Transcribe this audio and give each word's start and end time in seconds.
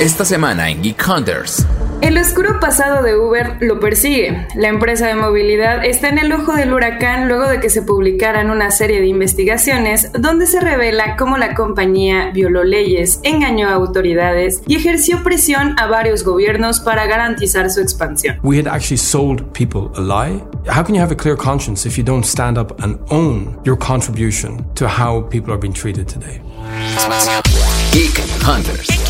Esta 0.00 0.24
semana 0.24 0.70
en 0.70 0.80
Geek 0.80 1.04
Hunters. 1.08 1.66
El 2.02 2.18
oscuro 2.18 2.60
pasado 2.60 3.02
de 3.02 3.18
Uber 3.18 3.56
lo 3.58 3.80
persigue. 3.80 4.46
La 4.54 4.68
empresa 4.68 5.08
de 5.08 5.16
movilidad 5.16 5.84
está 5.84 6.08
en 6.08 6.18
el 6.18 6.30
ojo 6.30 6.54
del 6.54 6.72
huracán 6.72 7.26
luego 7.26 7.48
de 7.48 7.58
que 7.58 7.68
se 7.68 7.82
publicaran 7.82 8.52
una 8.52 8.70
serie 8.70 9.00
de 9.00 9.08
investigaciones 9.08 10.12
donde 10.12 10.46
se 10.46 10.60
revela 10.60 11.16
cómo 11.16 11.36
la 11.36 11.56
compañía 11.56 12.30
violó 12.32 12.62
leyes, 12.62 13.18
engañó 13.24 13.70
a 13.70 13.72
autoridades 13.72 14.62
y 14.68 14.76
ejerció 14.76 15.24
presión 15.24 15.74
a 15.80 15.88
varios 15.88 16.22
gobiernos 16.22 16.78
para 16.78 17.06
garantizar 17.06 17.68
su 17.68 17.80
expansión. 17.80 18.38
We 18.44 18.60
had 18.60 18.68
actually 18.68 18.98
sold 18.98 19.52
people 19.52 19.90
a 19.96 20.00
lie. 20.00 20.40
How 20.68 20.84
can 20.84 20.94
you 20.94 21.00
have 21.00 21.12
a 21.12 21.16
clear 21.16 21.36
conscience 21.36 21.88
if 21.88 21.98
you 21.98 22.04
don't 22.04 22.24
stand 22.24 22.56
up 22.56 22.80
and 22.80 23.00
own 23.10 23.58
your 23.64 23.76
contribution 23.76 24.64
to 24.76 24.86
how 24.86 25.28
people 25.28 25.52
are 25.52 25.60
being 25.60 25.74
treated 25.74 26.06
today? 26.06 26.40
Geek 27.90 28.16
Hunters. 28.44 29.07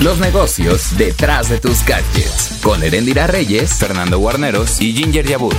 Los 0.00 0.18
negocios 0.18 0.96
detrás 0.96 1.50
de 1.50 1.58
tus 1.58 1.84
gadgets. 1.84 2.60
Con 2.62 2.82
Erendira 2.82 3.26
Reyes, 3.26 3.74
Fernando 3.74 4.18
Guarneros 4.18 4.80
y 4.80 4.94
Ginger 4.94 5.26
Yabur. 5.26 5.54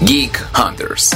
Geek 0.00 0.36
Hunters. 0.52 1.10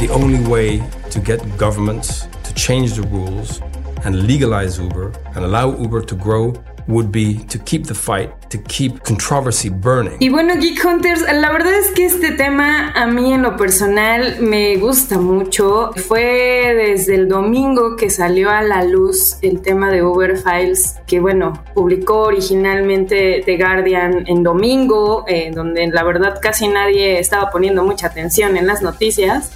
The 0.00 0.10
only 0.10 0.40
way 0.40 0.82
to 1.12 1.20
get 1.20 1.40
governments 1.56 2.26
to 2.42 2.52
change 2.54 2.94
the 2.94 3.02
rules 3.02 3.62
and 4.04 4.26
legalize 4.26 4.80
Uber 4.80 5.12
and 5.36 5.44
allow 5.44 5.70
Uber 5.80 6.04
to 6.06 6.16
grow 6.16 6.52
would 6.88 7.10
be 7.10 7.44
to 7.48 7.58
keep 7.58 7.86
the 7.86 7.94
fight, 7.94 8.30
to 8.50 8.58
keep 8.58 9.02
controversy 9.02 9.70
burning. 9.70 10.16
Y 10.20 10.28
bueno, 10.28 10.54
Geek 10.56 10.84
Hunters, 10.84 11.22
la 11.22 11.50
verdad 11.50 11.72
es 11.74 11.90
que 11.90 12.06
este 12.06 12.32
tema 12.32 12.92
a 12.92 13.06
mí 13.06 13.32
en 13.32 13.42
lo 13.42 13.56
personal 13.56 14.36
me 14.40 14.76
gusta 14.76 15.18
mucho. 15.18 15.92
Fue 15.96 16.74
desde 16.76 17.14
el 17.14 17.28
domingo 17.28 17.96
que 17.96 18.10
salió 18.10 18.50
a 18.50 18.62
la 18.62 18.84
luz 18.84 19.36
el 19.42 19.60
tema 19.62 19.90
de 19.90 20.02
Uber 20.02 20.36
Files, 20.36 20.96
que 21.06 21.20
bueno, 21.20 21.62
publicó 21.74 22.22
originalmente 22.22 23.42
The 23.44 23.56
Guardian 23.56 24.24
en 24.26 24.42
domingo, 24.42 25.24
eh, 25.28 25.50
donde 25.54 25.86
la 25.88 26.02
verdad 26.04 26.38
casi 26.40 26.68
nadie 26.68 27.18
estaba 27.18 27.50
poniendo 27.50 27.84
mucha 27.84 28.08
atención 28.08 28.56
en 28.56 28.66
las 28.66 28.82
noticias 28.82 29.50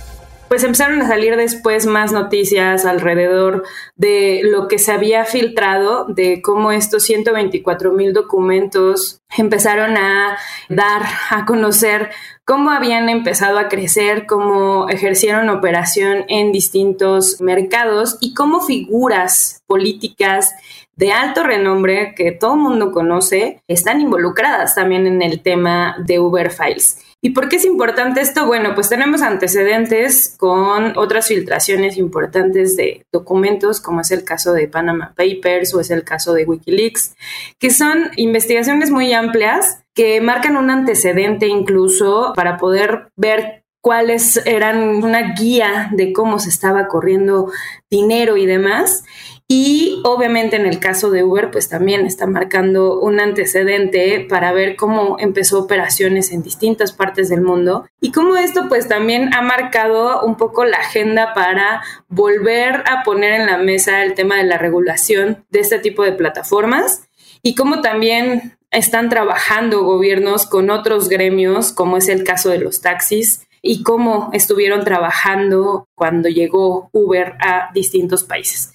pues 0.49 0.63
empezaron 0.65 1.03
a 1.03 1.09
salir 1.09 1.37
después 1.37 1.87
más 1.87 2.13
noticias 2.13 2.85
alrededor 2.85 3.65
de 3.97 4.43
lo 4.45 4.69
que 4.69 4.79
se 4.79 4.93
había 4.93 5.25
filtrado, 5.25 6.07
de 6.07 6.41
cómo 6.43 6.73
estos 6.73 7.05
124 7.05 7.93
mil 7.93 8.13
documentos 8.13 9.21
empezaron 9.37 9.97
a 9.97 10.39
dar 10.69 11.03
a 11.31 11.45
conocer 11.45 12.11
cómo 12.45 12.71
habían 12.71 13.09
empezado 13.09 13.59
a 13.59 13.69
crecer, 13.69 14.27
cómo 14.27 14.89
ejercieron 14.89 15.49
operación 15.49 16.25
en 16.29 16.53
distintos 16.53 17.41
mercados 17.41 18.19
y 18.21 18.35
cómo 18.35 18.61
figuras 18.61 19.65
políticas 19.67 20.55
de 20.97 21.13
alto 21.13 21.43
renombre 21.43 22.15
que 22.17 22.33
todo 22.33 22.55
el 22.55 22.61
mundo 22.61 22.91
conoce 22.91 23.63
están 23.69 24.01
involucradas 24.01 24.75
también 24.75 25.07
en 25.07 25.23
el 25.23 25.43
tema 25.43 25.97
de 26.05 26.19
Uber 26.19 26.51
Files. 26.51 26.99
¿Y 27.23 27.31
por 27.31 27.49
qué 27.49 27.57
es 27.57 27.65
importante 27.65 28.21
esto? 28.21 28.47
Bueno, 28.47 28.75
pues 28.75 28.89
tenemos 28.89 29.23
antecedentes 29.23 30.37
con 30.39 30.97
otras 30.97 31.29
filtraciones 31.29 31.97
importantes 31.97 32.77
de 32.77 33.05
documentos, 33.13 33.81
como 33.81 34.01
es 34.01 34.11
el 34.11 34.23
caso 34.23 34.53
de 34.53 34.69
Panama 34.69 35.15
Papers 35.17 35.75
o 35.75 35.81
es 35.81 35.91
el 35.91 36.05
caso 36.05 36.35
de 36.35 36.45
Wikileaks, 36.45 37.15
que 37.59 37.71
son 37.71 38.11
investigaciones 38.17 38.91
muy 38.91 39.13
amplias 39.13 39.83
que 39.95 40.21
marcan 40.21 40.57
un 40.57 40.71
antecedente 40.71 41.49
incluso 41.49 42.33
para 42.37 42.59
poder 42.59 43.09
ver 43.17 43.65
cuáles 43.87 44.37
eran 44.47 44.79
una 45.03 45.35
guía 45.35 45.91
de 45.93 46.13
cómo 46.13 46.39
se 46.39 46.49
estaba 46.49 46.89
corriendo 46.89 47.51
dinero 47.91 48.37
y 48.37 48.45
demás. 48.45 49.05
Y 49.49 50.01
obviamente 50.03 50.57
en 50.57 50.67
el 50.67 50.81
caso 50.81 51.11
de 51.11 51.23
Uber, 51.23 51.53
pues 51.53 51.69
también 51.69 52.05
está 52.05 52.27
marcando 52.27 52.99
un 52.99 53.21
antecedente 53.21 54.27
para 54.29 54.53
ver 54.53 54.75
cómo 54.75 55.17
empezó 55.21 55.61
operaciones 55.61 56.33
en 56.33 56.43
distintas 56.43 56.93
partes 56.93 57.29
del 57.29 57.43
mundo 57.43 57.87
y 58.01 58.11
cómo 58.11 58.37
esto 58.37 58.69
pues 58.69 58.89
también 58.89 59.33
ha 59.35 59.43
marcado 59.43 60.25
un 60.25 60.37
poco 60.37 60.65
la 60.65 60.79
agenda 60.79 61.33
para 61.33 61.81
volver 62.09 62.83
a 62.91 63.05
poner 63.05 63.41
en 63.41 63.47
la 63.47 63.59
mesa 63.59 64.03
el 64.03 64.15
tema 64.15 64.37
de 64.37 64.45
la 64.45 64.59
regulación 64.59 65.45
de 65.51 65.61
este 65.61 65.79
tipo 65.79 66.03
de 66.03 66.13
plataformas 66.13 67.07
y 67.43 67.55
cómo 67.55 67.83
también 67.83 68.59
están 68.73 69.09
trabajando 69.09 69.85
gobiernos 69.85 70.47
con 70.47 70.71
otros 70.71 71.09
gremios, 71.09 71.73
como 71.73 71.99
es 71.99 72.09
el 72.09 72.25
caso 72.25 72.51
de 72.51 72.59
los 72.59 72.81
taxis, 72.81 73.47
y 73.63 73.83
cómo 73.83 74.31
estuvieron 74.33 74.85
trabajando 74.85 75.89
cuando 75.95 76.29
llegó 76.29 76.91
Uber 76.93 77.35
a 77.41 77.71
distintos 77.73 78.25
países. 78.25 78.73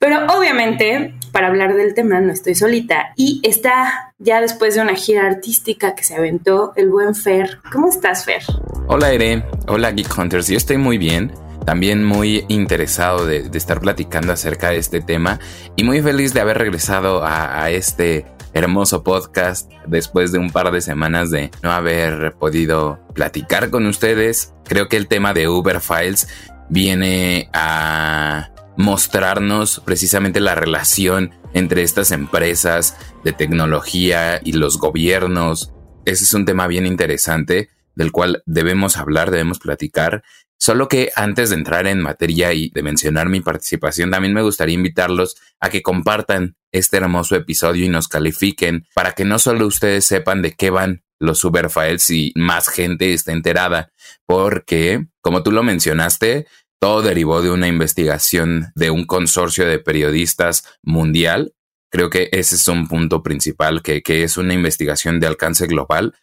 Pero 0.00 0.24
obviamente, 0.34 1.14
para 1.30 1.48
hablar 1.48 1.74
del 1.74 1.92
tema, 1.92 2.20
no 2.20 2.32
estoy 2.32 2.54
solita. 2.54 3.12
Y 3.16 3.42
está 3.44 4.14
ya 4.18 4.40
después 4.40 4.74
de 4.74 4.80
una 4.80 4.94
gira 4.94 5.26
artística 5.26 5.94
que 5.94 6.04
se 6.04 6.14
aventó 6.14 6.72
el 6.76 6.88
buen 6.88 7.14
Fer. 7.14 7.58
¿Cómo 7.70 7.90
estás, 7.90 8.24
Fer? 8.24 8.42
Hola, 8.86 9.12
Ere. 9.12 9.44
Hola, 9.68 9.92
Geek 9.92 10.16
Hunters. 10.16 10.48
Yo 10.48 10.56
estoy 10.56 10.78
muy 10.78 10.96
bien. 10.96 11.30
También 11.66 12.02
muy 12.02 12.46
interesado 12.48 13.26
de, 13.26 13.50
estar 13.52 13.80
platicando 13.80 14.32
acerca 14.32 14.70
de 14.70 14.78
este 14.78 15.02
tema 15.02 15.38
y 15.76 15.84
muy 15.84 16.00
feliz 16.00 16.32
de 16.32 16.40
haber 16.40 16.56
regresado 16.56 17.22
a 17.22 17.70
este 17.70 18.24
hermoso 18.54 19.04
podcast 19.04 19.70
después 19.86 20.32
de 20.32 20.38
un 20.38 20.50
par 20.50 20.72
de 20.72 20.80
semanas 20.80 21.30
de 21.30 21.50
no 21.62 21.72
haber 21.72 22.32
podido 22.32 22.98
platicar 23.12 23.68
con 23.68 23.86
ustedes. 23.86 24.54
Creo 24.64 24.88
que 24.88 24.96
el 24.96 25.08
tema 25.08 25.34
de 25.34 25.46
Uber 25.46 25.80
Files 25.80 26.26
viene 26.70 27.50
a 27.52 28.50
mostrarnos 28.80 29.82
precisamente 29.84 30.40
la 30.40 30.54
relación 30.54 31.32
entre 31.52 31.82
estas 31.82 32.10
empresas 32.10 32.96
de 33.22 33.32
tecnología 33.32 34.40
y 34.42 34.52
los 34.52 34.78
gobiernos. 34.78 35.72
Ese 36.06 36.24
es 36.24 36.34
un 36.34 36.46
tema 36.46 36.66
bien 36.66 36.86
interesante 36.86 37.68
del 37.94 38.10
cual 38.10 38.42
debemos 38.46 38.96
hablar, 38.96 39.30
debemos 39.30 39.58
platicar. 39.58 40.22
Solo 40.58 40.88
que 40.88 41.10
antes 41.14 41.50
de 41.50 41.56
entrar 41.56 41.86
en 41.86 42.00
materia 42.00 42.52
y 42.54 42.70
de 42.70 42.82
mencionar 42.82 43.28
mi 43.28 43.40
participación, 43.40 44.10
también 44.10 44.34
me 44.34 44.42
gustaría 44.42 44.74
invitarlos 44.74 45.36
a 45.60 45.68
que 45.68 45.82
compartan 45.82 46.56
este 46.72 46.96
hermoso 46.96 47.36
episodio 47.36 47.84
y 47.84 47.88
nos 47.88 48.08
califiquen 48.08 48.86
para 48.94 49.12
que 49.12 49.24
no 49.24 49.38
solo 49.38 49.66
ustedes 49.66 50.06
sepan 50.06 50.42
de 50.42 50.52
qué 50.52 50.70
van 50.70 51.02
los 51.18 51.44
Uberfiles 51.44 52.08
y 52.10 52.32
más 52.34 52.68
gente 52.68 53.12
esté 53.12 53.32
enterada, 53.32 53.92
porque, 54.26 55.06
como 55.20 55.42
tú 55.42 55.52
lo 55.52 55.62
mencionaste, 55.62 56.46
todo 56.80 57.02
derivó 57.02 57.42
de 57.42 57.50
una 57.50 57.68
investigación 57.68 58.72
de 58.74 58.90
un 58.90 59.04
consorcio 59.04 59.66
de 59.66 59.78
periodistas 59.78 60.64
mundial. 60.82 61.54
Creo 61.90 62.08
que 62.08 62.30
ese 62.32 62.56
es 62.56 62.66
un 62.68 62.88
punto 62.88 63.22
principal, 63.22 63.82
que, 63.82 64.02
que 64.02 64.22
es 64.22 64.36
una 64.36 64.54
investigación 64.54 65.20
de 65.20 65.26
alcance 65.26 65.66
global. 65.66 66.14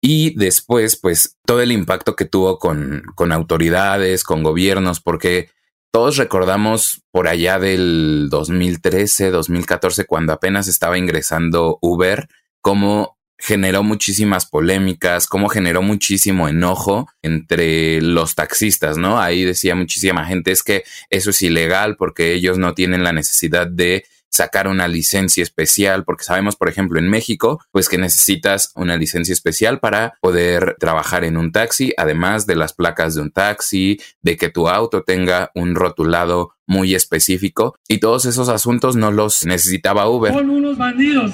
Y 0.00 0.36
después, 0.36 0.96
pues, 0.96 1.38
todo 1.44 1.60
el 1.60 1.72
impacto 1.72 2.14
que 2.14 2.24
tuvo 2.24 2.58
con, 2.58 3.02
con 3.16 3.32
autoridades, 3.32 4.22
con 4.22 4.42
gobiernos, 4.42 5.00
porque 5.00 5.50
todos 5.90 6.18
recordamos 6.18 7.02
por 7.10 7.26
allá 7.26 7.58
del 7.58 8.28
2013, 8.30 9.30
2014, 9.30 10.04
cuando 10.06 10.32
apenas 10.32 10.68
estaba 10.68 10.98
ingresando 10.98 11.78
Uber, 11.80 12.28
cómo 12.60 13.13
generó 13.38 13.82
muchísimas 13.82 14.46
polémicas, 14.46 15.26
cómo 15.26 15.48
generó 15.48 15.82
muchísimo 15.82 16.48
enojo 16.48 17.08
entre 17.22 18.00
los 18.00 18.34
taxistas, 18.34 18.96
¿no? 18.96 19.20
Ahí 19.20 19.44
decía 19.44 19.74
muchísima 19.74 20.24
gente, 20.24 20.52
es 20.52 20.62
que 20.62 20.84
eso 21.10 21.30
es 21.30 21.42
ilegal 21.42 21.96
porque 21.96 22.32
ellos 22.32 22.58
no 22.58 22.74
tienen 22.74 23.04
la 23.04 23.12
necesidad 23.12 23.66
de 23.66 24.04
sacar 24.34 24.66
una 24.66 24.88
licencia 24.88 25.44
especial, 25.44 26.04
porque 26.04 26.24
sabemos, 26.24 26.56
por 26.56 26.68
ejemplo, 26.68 26.98
en 26.98 27.08
México, 27.08 27.60
pues 27.70 27.88
que 27.88 27.98
necesitas 27.98 28.72
una 28.74 28.96
licencia 28.96 29.32
especial 29.32 29.78
para 29.78 30.14
poder 30.20 30.76
trabajar 30.80 31.22
en 31.22 31.36
un 31.36 31.52
taxi, 31.52 31.94
además 31.96 32.44
de 32.44 32.56
las 32.56 32.72
placas 32.72 33.14
de 33.14 33.20
un 33.20 33.30
taxi, 33.30 34.00
de 34.22 34.36
que 34.36 34.48
tu 34.48 34.68
auto 34.68 35.04
tenga 35.04 35.52
un 35.54 35.76
rotulado 35.76 36.56
muy 36.66 36.96
específico 36.96 37.76
y 37.86 37.98
todos 37.98 38.24
esos 38.24 38.48
asuntos 38.48 38.96
no 38.96 39.12
los 39.12 39.46
necesitaba 39.46 40.08
Uber. 40.08 40.32
Son 40.32 40.50
unos 40.50 40.78
bandidos, 40.78 41.30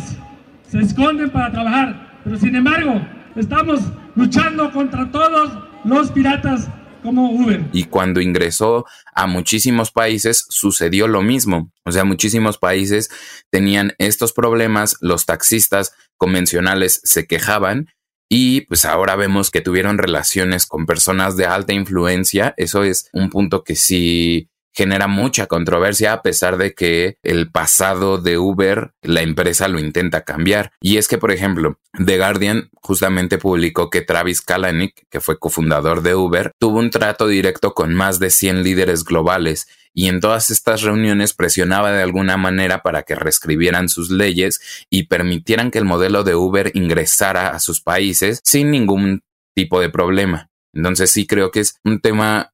se 0.71 0.79
esconden 0.79 1.31
para 1.31 1.51
trabajar, 1.51 2.21
pero 2.25 2.39
sin 2.39 2.55
embargo 2.55 3.01
estamos 3.37 3.81
luchando 4.15 4.71
contra 4.73 5.11
todos 5.11 5.53
los 5.85 6.11
piratas 6.11 6.69
como 7.03 7.31
Uber. 7.31 7.65
Y 7.73 7.85
cuando 7.85 8.21
ingresó 8.21 8.85
a 9.15 9.27
muchísimos 9.27 9.91
países 9.91 10.47
sucedió 10.49 11.09
lo 11.09 11.23
mismo. 11.23 11.73
O 11.85 11.93
sea, 11.93 12.05
muchísimos 12.05 12.59
países 12.59 13.11
tenían 13.51 13.95
estos 13.99 14.33
problemas, 14.33 14.97
los 15.01 15.25
taxistas 15.27 15.95
convencionales 16.19 17.01
se 17.05 17.27
quejaban 17.27 17.89
y 18.29 18.61
pues 18.63 18.85
ahora 18.85 19.17
vemos 19.17 19.51
que 19.51 19.63
tuvieron 19.63 19.99
relaciones 19.99 20.67
con 20.67 20.87
personas 20.87 21.37
de 21.37 21.47
alta 21.47 21.73
influencia. 21.73 22.55
Eso 22.57 22.85
es 22.85 23.09
un 23.13 23.31
punto 23.31 23.65
que 23.65 23.75
sí 23.75 24.50
genera 24.73 25.07
mucha 25.07 25.47
controversia 25.47 26.13
a 26.13 26.23
pesar 26.23 26.57
de 26.57 26.75
que 26.75 27.17
el 27.23 27.51
pasado 27.51 28.19
de 28.19 28.39
Uber, 28.39 28.93
la 29.03 29.23
empresa 29.23 29.69
lo 29.69 29.79
intenta 29.79 30.23
cambiar. 30.25 30.73
Y 30.81 30.97
es 30.97 31.09
que, 31.09 31.19
por 31.19 31.31
ejemplo, 31.33 31.79
The 32.05 32.19
Guardian 32.19 32.71
justamente 32.81 33.39
publicó 33.39 33.91
que 33.91 34.03
Travis 34.03 34.41
Kalanick, 34.41 35.07
que 35.11 35.21
fue 35.21 35.39
cofundador 35.39 36.03
de 36.03 36.15
Uber, 36.15 36.53
tuvo 36.59 36.79
un 36.79 36.91
trato 36.91 37.27
directo 37.27 37.75
con 37.75 37.95
más 37.95 38.19
de 38.19 38.31
100 38.31 38.63
líderes 38.63 39.05
globales 39.05 39.69
y 39.93 40.07
en 40.07 40.21
todas 40.21 40.51
estas 40.51 40.83
reuniones 40.83 41.35
presionaba 41.35 41.91
de 41.93 42.03
alguna 42.03 42.37
manera 42.37 42.83
para 42.83 43.03
que 43.03 43.17
reescribieran 43.17 43.89
sus 43.89 44.11
leyes 44.11 44.61
y 44.89 45.05
permitieran 45.05 45.71
que 45.71 45.79
el 45.79 45.85
modelo 45.85 46.23
de 46.23 46.37
Uber 46.37 46.71
ingresara 46.75 47.49
a 47.49 47.61
sus 47.61 47.81
países 47.81 48.41
sin 48.45 48.71
ningún 48.71 49.23
tipo 49.55 49.81
de 49.81 49.91
problema. 49.91 50.49
Entonces 50.73 51.11
sí 51.11 51.27
creo 51.27 51.51
que 51.51 51.61
es 51.61 51.75
un 51.85 52.01
tema 52.01 52.53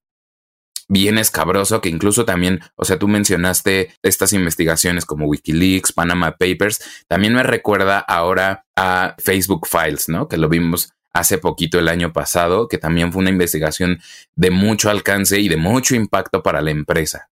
bien 0.89 1.19
escabroso 1.19 1.81
que 1.81 1.89
incluso 1.89 2.25
también, 2.25 2.61
o 2.77 2.85
sea, 2.85 2.99
tú 2.99 3.09
mencionaste 3.09 3.93
estas 4.03 4.33
investigaciones 4.33 5.05
como 5.05 5.27
Wikileaks, 5.27 5.93
Panama 5.93 6.33
Papers, 6.33 6.81
también 7.09 7.35
me 7.35 7.43
recuerda 7.43 7.99
ahora 7.99 8.65
a 8.77 9.15
Facebook 9.19 9.67
Files, 9.67 10.09
¿no? 10.09 10.29
Que 10.29 10.37
lo 10.37 10.49
vimos 10.49 10.93
hace 11.13 11.39
poquito 11.39 11.79
el 11.79 11.89
año 11.89 12.13
pasado, 12.13 12.69
que 12.69 12.79
también 12.79 13.13
fue 13.13 13.23
una 13.23 13.31
investigación 13.31 14.01
de 14.35 14.51
mucho 14.51 14.91
alcance 14.91 15.41
y 15.41 15.49
de 15.49 15.57
mucho 15.57 15.95
impacto 15.95 16.43
para 16.43 16.61
la 16.61 16.71
empresa. 16.71 17.31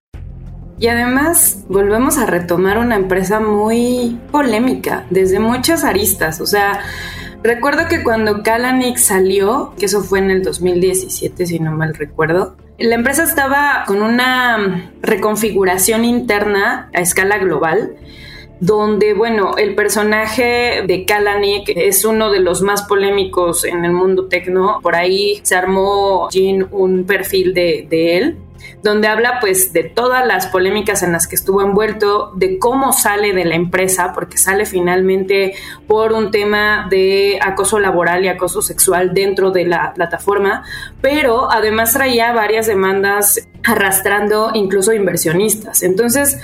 Y 0.79 0.89
además 0.89 1.65
volvemos 1.69 2.19
a 2.19 2.27
retomar 2.27 2.79
una 2.79 2.97
empresa 2.97 3.39
muy 3.41 4.19
polémica, 4.33 5.07
desde 5.11 5.39
muchas 5.39 5.85
aristas. 5.85 6.41
O 6.41 6.47
sea, 6.47 6.81
recuerdo 7.43 7.87
que 7.89 8.03
cuando 8.03 8.43
Kalanick 8.43 8.97
salió, 8.97 9.75
que 9.79 9.87
eso 9.87 10.03
fue 10.03 10.19
en 10.19 10.31
el 10.31 10.43
2017, 10.43 11.47
si 11.47 11.61
no 11.61 11.73
mal 11.73 11.95
recuerdo, 11.95 12.57
la 12.79 12.95
empresa 12.95 13.25
estaba 13.25 13.85
con 13.87 14.03
una 14.03 14.91
reconfiguración 15.03 16.05
interna 16.05 16.91
a 16.95 17.01
escala 17.01 17.39
global 17.39 17.97
donde, 18.61 19.15
bueno, 19.15 19.57
el 19.59 19.75
personaje 19.75 20.85
de 20.87 21.05
Kalanick 21.05 21.69
es 21.77 22.05
uno 22.05 22.31
de 22.31 22.41
los 22.41 22.63
más 22.63 22.83
polémicos 22.83 23.65
en 23.65 23.85
el 23.85 23.93
mundo 23.93 24.27
tecno. 24.27 24.81
Por 24.81 24.95
ahí 24.95 25.41
se 25.43 25.55
armó 25.55 26.29
Jin 26.31 26.67
un 26.71 27.05
perfil 27.05 27.53
de, 27.53 27.87
de 27.91 28.17
él 28.17 28.37
donde 28.83 29.09
habla 29.09 29.39
pues 29.41 29.73
de 29.73 29.85
todas 29.85 30.27
las 30.27 30.47
polémicas 30.47 31.03
en 31.03 31.13
las 31.13 31.27
que 31.27 31.35
estuvo 31.35 31.63
envuelto, 31.63 32.33
de 32.37 32.59
cómo 32.59 32.93
sale 32.93 33.33
de 33.33 33.45
la 33.45 33.55
empresa, 33.55 34.13
porque 34.13 34.39
sale 34.39 34.67
finalmente 34.67 35.55
por 35.87 36.13
un 36.13 36.31
tema 36.31 36.87
de 36.91 37.39
acoso 37.41 37.79
laboral 37.79 38.25
y 38.25 38.29
acoso 38.29 38.63
sexual 38.63 39.15
dentro 39.15 39.51
de 39.51 39.67
la 39.67 39.93
plataforma, 39.95 40.65
pero 41.01 41.51
además 41.51 41.93
traía 41.93 42.33
varias 42.33 42.67
demandas 42.67 43.41
arrastrando 43.65 44.51
incluso 44.55 44.93
inversionistas. 44.93 45.83
Entonces, 45.83 46.39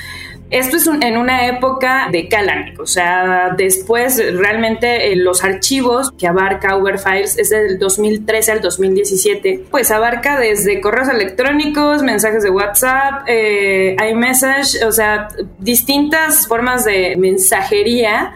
esto 0.50 0.76
es 0.76 0.86
en 0.86 1.16
una 1.16 1.46
época 1.46 2.08
de 2.10 2.28
Kalanick, 2.28 2.80
o 2.80 2.86
sea, 2.86 3.54
después 3.56 4.20
realmente 4.34 5.12
eh, 5.12 5.16
los 5.16 5.44
archivos 5.44 6.10
que 6.12 6.26
abarca 6.26 6.76
Uber 6.76 6.98
Files 6.98 7.38
es 7.38 7.50
del 7.50 7.78
2013 7.78 8.52
al 8.52 8.60
2017, 8.60 9.64
pues 9.70 9.90
abarca 9.90 10.38
desde 10.38 10.80
correos 10.80 11.08
electrónicos, 11.08 12.02
mensajes 12.02 12.42
de 12.42 12.50
WhatsApp, 12.50 13.24
eh, 13.26 13.96
iMessage, 14.10 14.84
o 14.84 14.92
sea, 14.92 15.28
distintas 15.58 16.48
formas 16.48 16.84
de 16.84 17.16
mensajería 17.16 18.32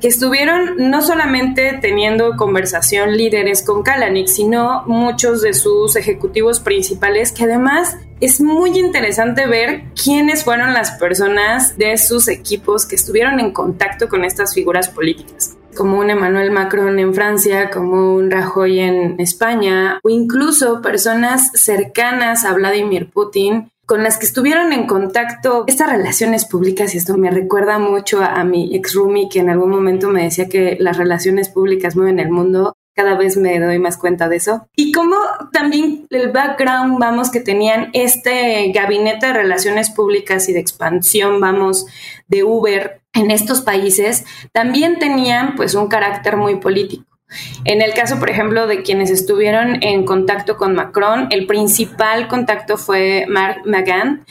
que 0.00 0.08
estuvieron 0.08 0.90
no 0.90 1.02
solamente 1.02 1.78
teniendo 1.80 2.36
conversación 2.36 3.16
líderes 3.16 3.64
con 3.64 3.82
Kalanick, 3.82 4.28
sino 4.28 4.84
muchos 4.86 5.42
de 5.42 5.54
sus 5.54 5.96
ejecutivos 5.96 6.60
principales, 6.60 7.32
que 7.32 7.44
además 7.44 7.96
es 8.20 8.40
muy 8.40 8.78
interesante 8.78 9.46
ver 9.46 9.84
quiénes 10.02 10.44
fueron 10.44 10.72
las 10.72 10.92
personas 10.92 11.76
de 11.76 11.96
sus 11.98 12.28
equipos 12.28 12.86
que 12.86 12.96
estuvieron 12.96 13.40
en 13.40 13.52
contacto 13.52 14.08
con 14.08 14.24
estas 14.24 14.54
figuras 14.54 14.88
políticas 14.88 15.56
como 15.76 15.98
un 15.98 16.10
Emmanuel 16.10 16.50
Macron 16.50 16.98
en 16.98 17.14
Francia, 17.14 17.70
como 17.70 18.14
un 18.14 18.30
Rajoy 18.30 18.80
en 18.80 19.20
España, 19.20 20.00
o 20.02 20.08
incluso 20.08 20.80
personas 20.80 21.52
cercanas 21.52 22.44
a 22.44 22.54
Vladimir 22.54 23.10
Putin, 23.10 23.70
con 23.86 24.02
las 24.02 24.18
que 24.18 24.26
estuvieron 24.26 24.72
en 24.72 24.86
contacto 24.86 25.64
estas 25.68 25.88
relaciones 25.88 26.44
públicas, 26.44 26.94
y 26.94 26.98
esto 26.98 27.16
me 27.16 27.30
recuerda 27.30 27.78
mucho 27.78 28.20
a, 28.20 28.42
mi 28.44 28.74
ex 28.74 28.94
roomie 28.94 29.28
que 29.28 29.38
en 29.38 29.48
algún 29.48 29.70
momento 29.70 30.10
me 30.10 30.24
decía 30.24 30.48
que 30.48 30.76
las 30.80 30.96
relaciones 30.98 31.48
públicas 31.48 31.94
mueven 31.94 32.18
el 32.18 32.30
mundo, 32.30 32.76
cada 32.94 33.14
vez 33.16 33.36
me 33.36 33.60
doy 33.60 33.78
más 33.78 33.96
cuenta 33.96 34.28
de 34.28 34.36
eso. 34.36 34.66
Y 34.74 34.90
como 34.90 35.16
también 35.52 36.06
el 36.10 36.32
background, 36.32 36.98
vamos, 36.98 37.30
que 37.30 37.40
tenían 37.40 37.90
este 37.92 38.72
gabinete 38.72 39.26
de 39.26 39.32
relaciones 39.34 39.90
públicas 39.90 40.48
y 40.48 40.52
de 40.52 40.60
expansión, 40.60 41.38
vamos, 41.40 41.86
de 42.26 42.42
Uber 42.42 43.02
en 43.12 43.30
estos 43.30 43.60
países, 43.60 44.24
también 44.52 44.98
tenían 44.98 45.54
pues 45.54 45.74
un 45.74 45.88
carácter 45.88 46.36
muy 46.36 46.56
político. 46.56 47.15
En 47.64 47.82
el 47.82 47.94
caso, 47.94 48.18
por 48.18 48.30
ejemplo, 48.30 48.66
de 48.66 48.82
quienes 48.82 49.10
estuvieron 49.10 49.82
en 49.82 50.04
contacto 50.04 50.56
con 50.56 50.74
Macron, 50.74 51.28
el 51.30 51.46
principal 51.46 52.28
contacto 52.28 52.76
fue 52.76 53.26
Mark 53.28 53.62
McGann, 53.64 54.24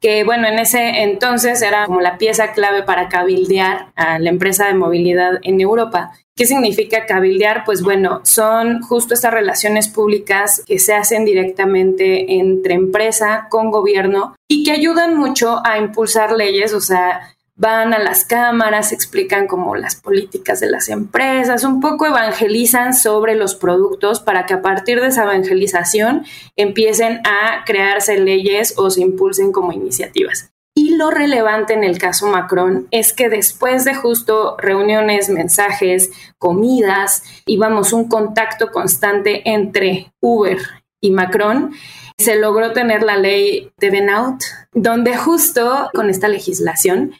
que 0.00 0.24
bueno, 0.24 0.48
en 0.48 0.58
ese 0.58 1.02
entonces 1.02 1.62
era 1.62 1.86
como 1.86 2.00
la 2.00 2.18
pieza 2.18 2.52
clave 2.52 2.82
para 2.82 3.08
cabildear 3.08 3.92
a 3.94 4.18
la 4.18 4.30
empresa 4.30 4.66
de 4.66 4.74
movilidad 4.74 5.38
en 5.42 5.60
Europa. 5.60 6.12
¿Qué 6.34 6.46
significa 6.46 7.06
cabildear? 7.06 7.62
Pues 7.64 7.82
bueno, 7.82 8.20
son 8.24 8.82
justo 8.82 9.14
estas 9.14 9.32
relaciones 9.32 9.88
públicas 9.88 10.62
que 10.66 10.78
se 10.78 10.94
hacen 10.94 11.24
directamente 11.24 12.34
entre 12.38 12.74
empresa 12.74 13.46
con 13.48 13.70
gobierno 13.70 14.34
y 14.48 14.64
que 14.64 14.72
ayudan 14.72 15.16
mucho 15.16 15.60
a 15.64 15.78
impulsar 15.78 16.32
leyes, 16.32 16.72
o 16.72 16.80
sea, 16.80 17.34
van 17.62 17.94
a 17.94 18.00
las 18.00 18.24
cámaras, 18.24 18.90
explican 18.90 19.46
como 19.46 19.76
las 19.76 19.94
políticas 19.94 20.58
de 20.58 20.68
las 20.68 20.88
empresas, 20.88 21.62
un 21.62 21.80
poco 21.80 22.06
evangelizan 22.06 22.92
sobre 22.92 23.36
los 23.36 23.54
productos 23.54 24.18
para 24.18 24.46
que 24.46 24.54
a 24.54 24.62
partir 24.62 25.00
de 25.00 25.06
esa 25.06 25.22
evangelización 25.22 26.24
empiecen 26.56 27.20
a 27.24 27.62
crearse 27.64 28.18
leyes 28.18 28.74
o 28.76 28.90
se 28.90 29.02
impulsen 29.02 29.52
como 29.52 29.72
iniciativas. 29.72 30.50
Y 30.74 30.96
lo 30.96 31.12
relevante 31.12 31.74
en 31.74 31.84
el 31.84 31.98
caso 31.98 32.26
Macron 32.26 32.88
es 32.90 33.12
que 33.12 33.28
después 33.28 33.84
de 33.84 33.94
justo 33.94 34.56
reuniones, 34.58 35.28
mensajes, 35.28 36.10
comidas, 36.38 37.22
íbamos 37.46 37.92
un 37.92 38.08
contacto 38.08 38.72
constante 38.72 39.48
entre 39.48 40.12
Uber 40.20 40.81
y 41.02 41.10
Macron, 41.10 41.72
se 42.16 42.36
logró 42.36 42.72
tener 42.72 43.02
la 43.02 43.16
ley 43.16 43.70
de 43.78 43.90
Benout, 43.90 44.42
donde 44.72 45.16
justo 45.16 45.90
con 45.92 46.08
esta 46.08 46.28
legislación 46.28 47.12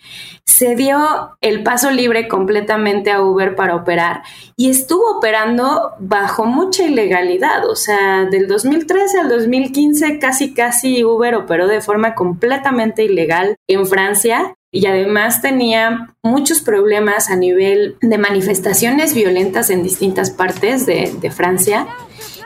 se 0.44 0.76
dio 0.76 1.36
el 1.40 1.62
paso 1.62 1.90
libre 1.90 2.28
completamente 2.28 3.10
a 3.10 3.22
Uber 3.22 3.54
para 3.54 3.74
operar 3.74 4.22
y 4.56 4.70
estuvo 4.70 5.18
operando 5.18 5.92
bajo 5.98 6.44
mucha 6.44 6.84
ilegalidad. 6.84 7.68
O 7.68 7.74
sea, 7.74 8.24
del 8.26 8.46
2013 8.46 9.20
al 9.20 9.28
2015 9.28 10.18
casi 10.18 10.54
casi 10.54 11.04
Uber 11.04 11.34
operó 11.34 11.66
de 11.66 11.80
forma 11.80 12.14
completamente 12.14 13.04
ilegal 13.04 13.56
en 13.66 13.86
Francia 13.86 14.54
y 14.70 14.86
además 14.86 15.42
tenía 15.42 16.14
muchos 16.22 16.60
problemas 16.60 17.28
a 17.30 17.36
nivel 17.36 17.96
de 18.00 18.18
manifestaciones 18.18 19.14
violentas 19.14 19.68
en 19.70 19.82
distintas 19.82 20.30
partes 20.30 20.86
de, 20.86 21.12
de 21.20 21.30
Francia 21.30 21.86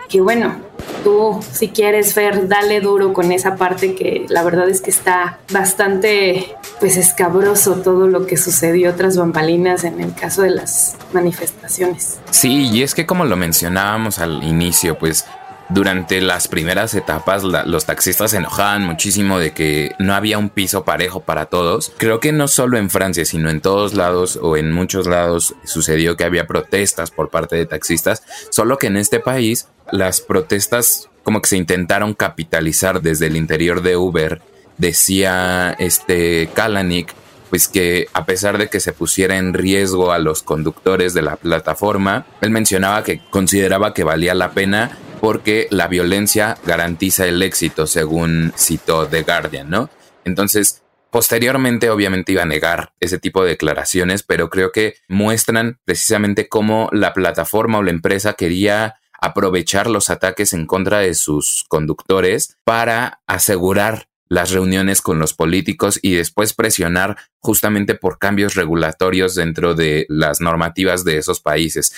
que 0.09 0.21
bueno, 0.21 0.57
tú 1.05 1.41
si 1.53 1.69
quieres 1.69 2.15
ver, 2.15 2.49
dale 2.49 2.81
duro 2.81 3.13
con 3.13 3.33
esa 3.33 3.57
parte 3.57 3.95
que 3.95 4.27
la 4.29 4.43
verdad 4.43 4.69
es 4.69 4.81
que 4.81 4.91
está 4.91 5.39
bastante 5.53 6.57
pues 6.81 6.97
escabroso 6.97 7.77
todo 7.77 8.09
lo 8.09 8.27
que 8.27 8.37
sucedió 8.37 8.95
tras 8.95 9.17
bambalinas 9.17 9.85
en 9.85 10.01
el 10.01 10.15
caso 10.15 10.43
de 10.43 10.51
las 10.51 10.97
manifestaciones. 11.13 12.19
Sí, 12.31 12.69
y 12.73 12.83
es 12.83 12.95
que 12.95 13.07
como 13.07 13.25
lo 13.25 13.37
mencionábamos 13.37 14.19
al 14.19 14.43
inicio, 14.45 14.99
pues 14.99 15.25
durante 15.69 16.21
las 16.21 16.49
primeras 16.49 16.95
etapas 16.95 17.43
los 17.43 17.87
taxistas 17.87 18.31
se 18.31 18.37
enojaban 18.37 18.85
muchísimo 18.85 19.39
de 19.39 19.53
que 19.53 19.95
no 19.99 20.15
había 20.15 20.39
un 20.39 20.49
piso 20.49 20.85
parejo 20.85 21.21
para 21.21 21.47
todos. 21.47 21.93
Creo 21.99 22.21
que 22.21 22.33
no 22.33 22.49
solo 22.49 22.79
en 22.79 22.91
Francia, 22.91 23.25
sino 23.25 23.51
en 23.51 23.61
todos 23.61 23.95
lados 23.95 24.39
o 24.41 24.57
en 24.57 24.73
muchos 24.73 25.07
lados 25.07 25.55
sucedió 25.65 26.17
que 26.17 26.25
había 26.25 26.47
protestas 26.47 27.11
por 27.11 27.31
parte 27.31 27.57
de 27.57 27.67
taxistas, 27.67 28.23
solo 28.51 28.79
que 28.79 28.87
en 28.87 28.97
este 28.97 29.21
país 29.21 29.69
las 29.91 30.21
protestas 30.21 31.09
como 31.23 31.43
que 31.43 31.49
se 31.49 31.57
intentaron 31.57 32.15
capitalizar 32.15 33.03
desde 33.03 33.27
el 33.27 33.37
interior 33.37 33.83
de 33.83 33.97
Uber. 33.97 34.41
Decía 34.79 35.75
este 35.79 36.49
Kalanick 36.55 37.13
pues 37.51 37.69
que 37.69 38.09
a 38.13 38.27
pesar 38.27 38.59
de 38.59 38.69
que 38.69 38.81
se 38.81 38.93
pusiera 38.93 39.37
en 39.37 39.55
riesgo 39.55 40.13
a 40.13 40.19
los 40.19 40.43
conductores 40.43 41.15
de 41.15 41.23
la 41.23 41.37
plataforma, 41.37 42.27
él 42.41 42.51
mencionaba 42.51 43.05
que 43.05 43.21
consideraba 43.31 43.95
que 43.95 44.05
valía 44.05 44.35
la 44.35 44.53
pena 44.53 44.99
porque 45.21 45.67
la 45.71 45.89
violencia 45.89 46.59
garantiza 46.65 47.27
el 47.27 47.43
éxito, 47.43 47.87
según 47.87 48.53
citó 48.57 49.07
The 49.07 49.23
Guardian, 49.23 49.71
¿no? 49.71 49.91
Entonces, 50.25 50.83
posteriormente 51.11 51.91
obviamente 51.91 52.33
iba 52.33 52.43
a 52.43 52.47
negar 52.47 52.93
ese 53.01 53.19
tipo 53.19 53.43
de 53.43 53.51
declaraciones, 53.51 54.23
pero 54.23 54.51
creo 54.51 54.73
que 54.73 54.97
muestran 55.09 55.79
precisamente 55.85 56.49
cómo 56.49 56.89
la 56.93 57.13
plataforma 57.13 57.79
o 57.79 57.83
la 57.83 57.91
empresa 57.91 58.35
quería 58.35 58.97
aprovechar 59.21 59.89
los 59.89 60.11
ataques 60.11 60.53
en 60.53 60.67
contra 60.67 60.99
de 60.99 61.15
sus 61.15 61.65
conductores 61.69 62.59
para 62.65 63.21
asegurar 63.27 64.09
las 64.29 64.51
reuniones 64.51 65.03
con 65.03 65.19
los 65.19 65.35
políticos 65.35 65.99
y 66.03 66.15
después 66.15 66.53
presionar 66.53 67.17
justamente 67.41 67.95
por 67.95 68.19
cambios 68.19 68.55
regulatorios 68.55 69.35
dentro 69.35 69.75
de 69.75 70.07
las 70.09 70.41
normativas 70.41 71.05
de 71.05 71.19
esos 71.19 71.41
países. 71.41 71.93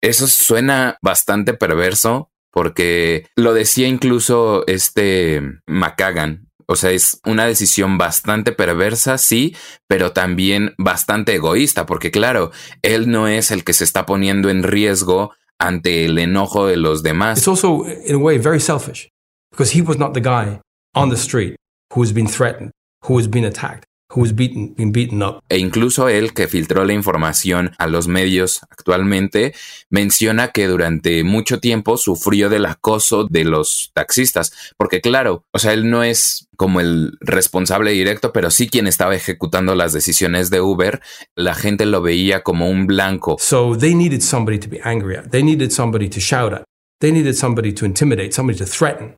Eso 0.00 0.26
suena 0.26 0.98
bastante 1.00 1.54
perverso 1.54 2.30
porque 2.50 3.26
lo 3.36 3.54
decía 3.54 3.88
incluso 3.88 4.64
este 4.66 5.40
McCagan. 5.66 6.48
O 6.66 6.76
sea, 6.76 6.90
es 6.90 7.20
una 7.24 7.46
decisión 7.46 7.98
bastante 7.98 8.52
perversa, 8.52 9.18
sí, 9.18 9.56
pero 9.88 10.12
también 10.12 10.74
bastante 10.78 11.34
egoísta, 11.34 11.86
porque 11.86 12.10
claro, 12.10 12.50
él 12.82 13.10
no 13.10 13.28
es 13.28 13.50
el 13.50 13.64
que 13.64 13.72
se 13.72 13.84
está 13.84 14.06
poniendo 14.06 14.48
en 14.48 14.62
riesgo 14.62 15.32
ante 15.58 16.04
el 16.04 16.18
enojo 16.18 16.66
de 16.66 16.76
los 16.76 17.02
demás. 17.02 17.38
It's 17.38 17.48
also, 17.48 17.84
in 17.86 18.14
a 18.14 18.18
way, 18.18 18.38
very 18.38 18.60
selfish 18.60 19.08
because 19.50 19.76
he 19.76 19.82
was 19.82 19.98
not 19.98 20.14
the 20.14 20.20
guy 20.20 20.60
on 20.94 21.10
the 21.10 21.16
street 21.16 21.56
who 21.94 22.02
has 22.02 22.12
been 22.12 22.28
threatened, 22.28 22.70
who 23.08 23.18
has 23.18 23.28
been 23.28 23.44
attacked. 23.44 23.84
Who 24.14 24.24
has 24.24 24.34
beaten, 24.34 24.74
been 24.74 24.92
beaten 24.92 25.22
up. 25.22 25.42
E 25.48 25.56
incluso 25.56 26.10
él, 26.10 26.34
que 26.34 26.46
filtró 26.46 26.84
la 26.84 26.92
información 26.92 27.70
a 27.78 27.86
los 27.86 28.08
medios 28.08 28.60
actualmente, 28.68 29.54
menciona 29.88 30.48
que 30.48 30.68
durante 30.68 31.24
mucho 31.24 31.60
tiempo 31.60 31.96
sufrió 31.96 32.50
del 32.50 32.66
acoso 32.66 33.24
de 33.24 33.44
los 33.44 33.90
taxistas. 33.94 34.52
Porque 34.76 35.00
claro, 35.00 35.46
o 35.50 35.58
sea, 35.58 35.72
él 35.72 35.88
no 35.88 36.04
es 36.04 36.46
como 36.58 36.80
el 36.80 37.16
responsable 37.20 37.92
directo, 37.92 38.34
pero 38.34 38.50
sí 38.50 38.68
quien 38.68 38.86
estaba 38.86 39.14
ejecutando 39.14 39.74
las 39.74 39.94
decisiones 39.94 40.50
de 40.50 40.60
Uber. 40.60 41.00
La 41.34 41.54
gente 41.54 41.86
lo 41.86 42.02
veía 42.02 42.42
como 42.42 42.68
un 42.68 42.86
blanco. 42.86 43.36
So 43.40 43.78
they 43.78 43.94
needed 43.94 44.20
somebody 44.20 44.58
to 44.58 44.68
be 44.68 44.78
angry 44.84 45.16
at. 45.16 45.30
They 45.30 45.42
needed 45.42 45.70
somebody 45.70 46.10
to 46.10 46.20
shout 46.20 46.52
at. 46.52 46.64
They 47.00 47.12
needed 47.12 47.34
somebody 47.34 47.72
to 47.72 47.86
intimidate, 47.86 48.32
somebody 48.32 48.58
to 48.58 48.66
threaten. 48.66 49.16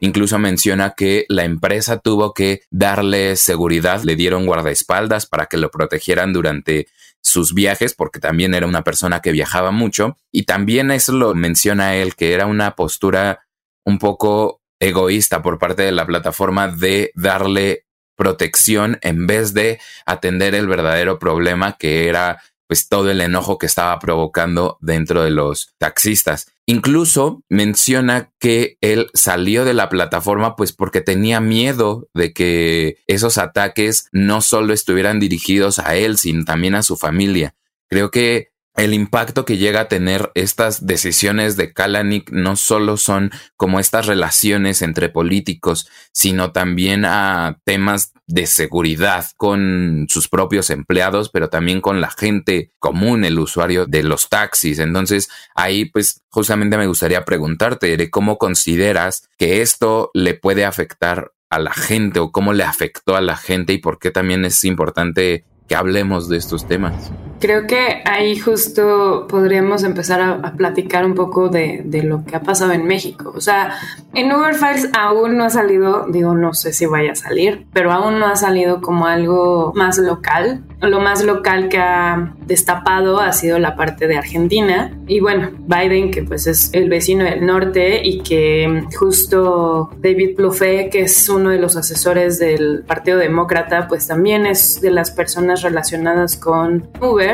Incluso 0.00 0.38
menciona 0.38 0.94
que 0.96 1.26
la 1.28 1.44
empresa 1.44 1.98
tuvo 1.98 2.32
que 2.32 2.62
darle 2.70 3.36
seguridad, 3.36 4.02
le 4.02 4.16
dieron 4.16 4.46
guardaespaldas 4.46 5.26
para 5.26 5.46
que 5.46 5.56
lo 5.56 5.70
protegieran 5.70 6.32
durante 6.32 6.86
sus 7.22 7.54
viajes, 7.54 7.94
porque 7.94 8.20
también 8.20 8.54
era 8.54 8.66
una 8.66 8.84
persona 8.84 9.20
que 9.20 9.32
viajaba 9.32 9.72
mucho. 9.72 10.16
Y 10.30 10.44
también 10.44 10.90
eso 10.90 11.12
lo 11.12 11.34
menciona 11.34 11.96
él, 11.96 12.14
que 12.14 12.34
era 12.34 12.46
una 12.46 12.76
postura 12.76 13.46
un 13.84 13.98
poco 13.98 14.60
egoísta 14.78 15.42
por 15.42 15.58
parte 15.58 15.82
de 15.82 15.92
la 15.92 16.06
plataforma 16.06 16.68
de 16.68 17.10
darle 17.14 17.86
protección 18.16 18.98
en 19.02 19.26
vez 19.26 19.54
de 19.54 19.80
atender 20.06 20.54
el 20.54 20.66
verdadero 20.66 21.18
problema 21.18 21.76
que 21.78 22.08
era 22.08 22.42
pues 22.66 22.88
todo 22.88 23.10
el 23.10 23.20
enojo 23.20 23.58
que 23.58 23.66
estaba 23.66 23.98
provocando 23.98 24.78
dentro 24.80 25.22
de 25.22 25.30
los 25.30 25.74
taxistas. 25.78 26.52
Incluso 26.68 27.44
menciona 27.48 28.32
que 28.40 28.76
él 28.80 29.08
salió 29.14 29.64
de 29.64 29.72
la 29.72 29.88
plataforma 29.88 30.56
pues 30.56 30.72
porque 30.72 31.00
tenía 31.00 31.40
miedo 31.40 32.08
de 32.12 32.32
que 32.32 32.96
esos 33.06 33.38
ataques 33.38 34.08
no 34.10 34.40
solo 34.40 34.72
estuvieran 34.72 35.20
dirigidos 35.20 35.78
a 35.78 35.94
él, 35.94 36.18
sino 36.18 36.44
también 36.44 36.74
a 36.74 36.82
su 36.82 36.96
familia. 36.96 37.54
Creo 37.88 38.10
que 38.10 38.50
el 38.76 38.92
impacto 38.92 39.44
que 39.44 39.56
llega 39.56 39.80
a 39.80 39.88
tener 39.88 40.30
estas 40.34 40.86
decisiones 40.86 41.56
de 41.56 41.72
Kalanick 41.72 42.30
no 42.30 42.56
solo 42.56 42.96
son 42.96 43.30
como 43.56 43.80
estas 43.80 44.06
relaciones 44.06 44.82
entre 44.82 45.08
políticos, 45.08 45.88
sino 46.12 46.52
también 46.52 47.04
a 47.04 47.58
temas 47.64 48.12
de 48.26 48.46
seguridad 48.46 49.26
con 49.36 50.06
sus 50.08 50.28
propios 50.28 50.70
empleados, 50.70 51.30
pero 51.30 51.48
también 51.48 51.80
con 51.80 52.00
la 52.00 52.10
gente 52.10 52.72
común, 52.78 53.24
el 53.24 53.38
usuario 53.38 53.86
de 53.86 54.02
los 54.02 54.28
taxis. 54.28 54.78
Entonces, 54.78 55.28
ahí 55.54 55.86
pues 55.86 56.22
justamente 56.28 56.76
me 56.76 56.86
gustaría 56.86 57.24
preguntarte, 57.24 58.10
¿cómo 58.10 58.36
consideras 58.36 59.28
que 59.38 59.62
esto 59.62 60.10
le 60.12 60.34
puede 60.34 60.64
afectar 60.64 61.32
a 61.48 61.58
la 61.58 61.72
gente 61.72 62.20
o 62.20 62.32
cómo 62.32 62.52
le 62.52 62.64
afectó 62.64 63.16
a 63.16 63.20
la 63.20 63.36
gente 63.36 63.72
y 63.72 63.78
por 63.78 63.98
qué 63.98 64.10
también 64.10 64.44
es 64.44 64.64
importante 64.64 65.44
que 65.68 65.74
hablemos 65.74 66.28
de 66.28 66.36
estos 66.36 66.66
temas. 66.66 67.10
Creo 67.38 67.66
que 67.66 68.02
ahí 68.04 68.38
justo 68.38 69.26
podríamos 69.28 69.82
empezar 69.82 70.20
a, 70.20 70.52
platicar 70.56 71.04
un 71.04 71.14
poco 71.14 71.48
de, 71.48 71.82
de, 71.84 72.02
lo 72.02 72.24
que 72.24 72.36
ha 72.36 72.40
pasado 72.40 72.72
en 72.72 72.84
México. 72.86 73.32
O 73.34 73.40
sea, 73.40 73.74
en 74.14 74.32
Uber 74.32 74.54
Files 74.54 74.88
aún 74.98 75.36
no 75.36 75.44
ha 75.44 75.50
salido, 75.50 76.06
digo, 76.08 76.34
no 76.34 76.54
sé 76.54 76.72
si 76.72 76.86
vaya 76.86 77.12
a 77.12 77.14
salir, 77.14 77.66
pero 77.72 77.92
aún 77.92 78.18
no 78.18 78.26
ha 78.26 78.36
salido 78.36 78.80
como 78.80 79.06
algo 79.06 79.72
más 79.74 79.98
local. 79.98 80.62
Lo 80.80 81.00
más 81.00 81.24
local 81.24 81.68
que 81.68 81.78
ha 81.78 82.34
destapado 82.46 83.18
ha 83.20 83.32
sido 83.32 83.58
la 83.58 83.76
parte 83.76 84.06
de 84.06 84.16
Argentina. 84.16 84.92
Y 85.06 85.20
bueno, 85.20 85.50
Biden, 85.66 86.10
que 86.10 86.22
pues 86.22 86.46
es 86.46 86.70
el 86.72 86.88
vecino 86.88 87.24
del 87.24 87.44
norte 87.44 88.00
y 88.02 88.22
que 88.22 88.84
justo 88.94 89.90
David 89.98 90.36
Plouffe, 90.36 90.88
que 90.90 91.02
es 91.02 91.28
uno 91.28 91.50
de 91.50 91.58
los 91.58 91.76
asesores 91.76 92.38
del 92.38 92.84
Partido 92.86 93.18
Demócrata, 93.18 93.88
pues 93.88 94.06
también 94.06 94.46
es 94.46 94.80
de 94.80 94.90
las 94.90 95.10
personas 95.10 95.62
relacionadas 95.62 96.36
con 96.36 96.88
Uber 97.00 97.25